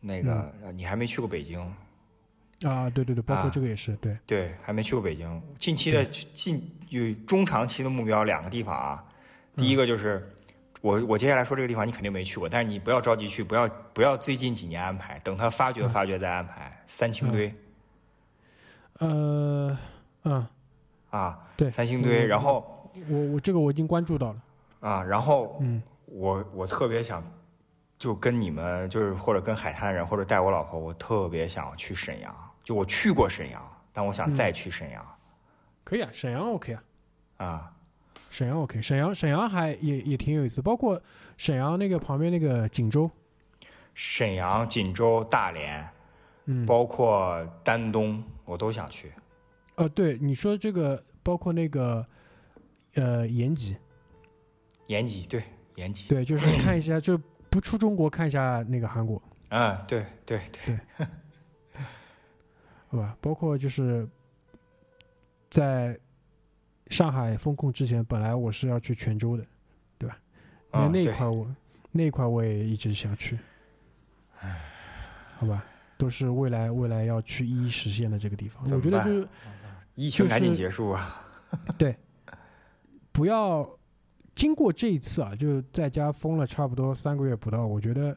[0.00, 1.60] 那个、呃你还没去过北京，
[2.62, 4.16] 啊，对对对，包括啊这个也是对。
[4.26, 5.42] 对，还没去过北京。
[5.58, 9.04] 近期的近有中长期的目标两个地方啊，
[9.56, 10.28] 第一个就是
[10.80, 16.82] 我我接下来说这个地方你肯定没去过，但是你不要着急去，不要不要最近几年安排，等他发掘发掘再安排。
[16.86, 17.54] 三星堆、
[18.98, 19.76] 呃，
[20.24, 20.46] 嗯，
[21.10, 24.42] 啊，对，三星堆，嗯然后我我这个我已经关注到了。
[24.80, 27.22] 啊，然后嗯我我特别想，
[27.98, 32.34] 就跟你们就是或者跟海滩人或者带我老婆，我特别想去沈阳。
[32.64, 33.62] 就我去过沈阳，
[33.92, 35.04] 但我想嗯再去沈阳、
[35.84, 36.82] 可以啊，沈阳 OK 啊，
[37.44, 37.72] 啊。
[38.30, 41.00] 沈阳 OK，沈阳沈阳还也也挺有意思，包括
[41.36, 43.10] 沈阳那个旁边那个锦州，
[43.94, 45.86] 沈阳、锦州、大连，
[46.46, 49.12] 嗯，包括丹东，我都想去。
[49.74, 52.06] 呃，对你说这个，包括那个
[52.94, 53.76] 呃延吉，
[54.86, 55.42] 延吉，对，
[55.74, 57.18] 延吉，对，就是看一下， 就
[57.50, 60.40] 不出中国看一下那个韩国，嗯，对对。
[60.64, 60.78] 对，
[62.88, 63.16] 好吧？
[63.20, 64.06] 包括就是
[65.50, 65.98] 在
[66.90, 69.44] 上海封控之前，本来我是要去泉州的，
[69.96, 70.18] 对吧？
[70.70, 71.46] 那那一块我
[71.90, 73.38] 那一块我也一直想去，
[75.38, 75.64] 好吧？
[75.96, 78.62] 都是未来未来要去一一实现的这个地方。
[78.70, 79.28] 我觉得就是
[79.94, 81.26] 疫情赶紧结束啊！
[81.76, 81.94] 对
[83.12, 83.68] 不要
[84.34, 88.16] 经过这一次啊，就在家封了差不多三个月不到，我觉得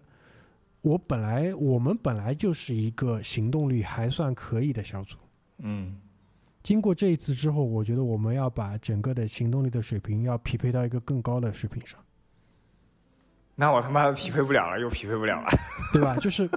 [0.82, 5.18] 我本来我们本来就是一个行动力还算可以的小组。
[5.58, 5.98] 嗯，
[6.64, 12.00] 经过这一次之后，我觉得我们要把整个的行动力的水平要匹配到一个更高的水平上，
[13.54, 15.48] 那我他妈匹配不了了，又匹配不了了。
[15.92, 16.16] 对吧？
[16.24, 16.50] 就是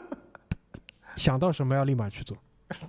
[1.16, 2.38] 想到什么要立马去做，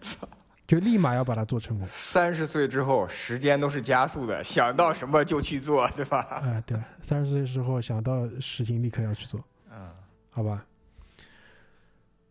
[0.67, 1.87] 就立马要把它做成功。
[1.89, 6.19] 三十岁之后，时间都是加速的，想到什么就去做，对吧？
[6.19, 9.89] 啊、对，三十岁之后想到事情立刻要去做，嗯，
[10.29, 10.63] 好吧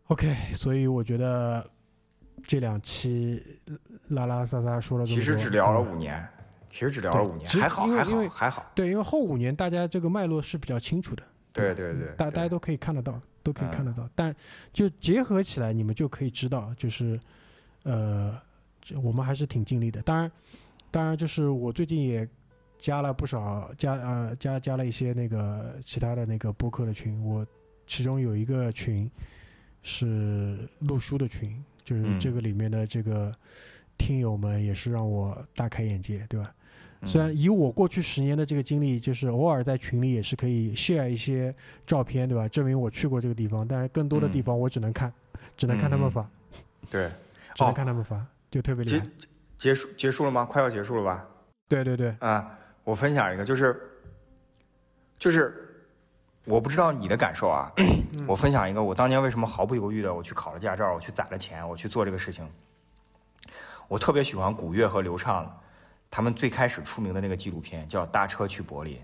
[0.09, 1.69] ？OK，所以我觉得
[2.47, 3.43] 这两期
[4.09, 6.29] 拉拉撒撒说了其，实只聊了嗯五年，
[6.71, 8.71] 其实只聊了五年，对还好，还好，还好。
[8.75, 14.11] 对，因为后五年大家这个脉络是比较清楚的，对对对，大大家都可以看得到，都可以看得嗯到。
[14.15, 14.35] 但
[14.73, 17.19] 就结合起来，你们就可以知道，就是
[17.83, 18.41] 呃，
[19.03, 20.01] 我们还是挺尽力的。
[20.03, 20.31] 当然，
[20.91, 22.29] 当然就是我最近也
[22.79, 27.45] 加了不少加呃加加了一些那个其他的那个播客的群，我
[27.87, 29.11] 其中有一个群
[29.83, 33.31] 是录书的群，就是嗯这个里面的这个
[33.97, 36.53] 听友们也是让我大开眼界，对吧？
[37.03, 41.55] 嗯虽然以我过去十年的这个经历，就是偶尔在群里也是可以 share 一些
[41.87, 42.49] 照片，对吧？
[42.49, 45.13] 证明我去过这个地方，但是更多的地嗯方我只能看，
[45.57, 46.31] 只能看他们嗯发，
[46.91, 47.09] 对，
[47.55, 49.07] 只能哦看他们发，就特别厉结害。
[49.57, 50.45] 结束结束了吗？
[50.45, 51.25] 快要结束了吧？
[51.69, 53.79] 对对对，啊，我分享一个，就是
[55.19, 55.55] 就是
[56.45, 57.71] 我不知道你的感受啊，
[58.27, 62.49] 我分享一个，我当年为什么毫不犹豫的我去考了驾照，我去攒了钱，我去做这个事情。
[63.89, 65.61] 我特别喜欢古月和刘畅
[66.11, 68.95] 他们最开始出名的那个纪录片，叫《搭车去柏林》。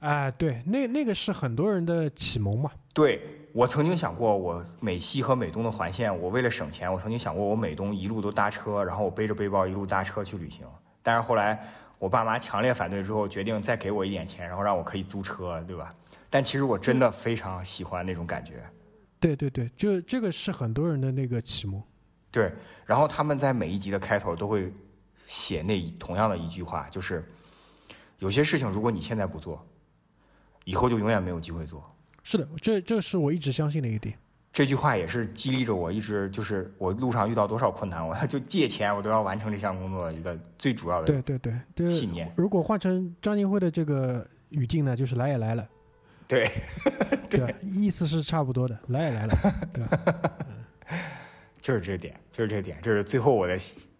[0.00, 2.70] 哎，对，那那个是很多人的启蒙嘛。
[2.94, 3.20] 对
[3.52, 10.66] 我曾经想过，我美西和美东的环线，我为了省钱，我曾经想过我美东一路都搭车，然后我背着背包一路搭车去旅行。
[11.02, 11.60] 但是后来
[11.98, 15.92] 我爸妈强烈反对之后，决定再给我一点钱，然后让我可以租车，对吧？
[16.30, 18.62] 但其实我真的非常喜欢那种感觉。
[19.20, 21.82] 对对对，就这个是很多人的那个启蒙。
[22.30, 22.52] 对，
[22.84, 24.72] 然后他们在每一集的开头都会
[25.26, 27.24] 写那同样的一句话，就是
[28.18, 29.66] 有些事情如果你现在不做，
[30.64, 31.82] 以后就永远没有机会做。
[32.22, 34.14] 是的，这这是我一直相信的一点。
[34.52, 42.32] 这句话也是激励着我，一直就是我路上遇到多少困难，我就借钱，我都要完成这项工作的一个最主要的对对对，就是信念。
[42.36, 45.68] 如果换成张金辉的这个语境呢，就是来也来了，
[46.28, 46.46] 对，
[47.30, 47.48] 对吧？
[47.74, 49.34] 意思是差不多的，来也来了，
[49.72, 50.32] 对吧？
[51.60, 53.56] 就是这点，就是这点，这是最后我的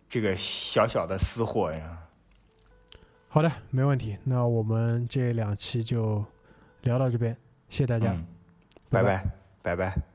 [0.08, 1.98] 这个小小的私货呀。
[3.28, 4.16] 好的，没问题。
[4.24, 6.24] 那我们这两期就
[6.82, 7.34] 聊到这边，
[7.68, 8.24] 谢谢大家，嗯，
[8.90, 9.30] 拜拜拜，
[9.62, 10.07] 拜拜。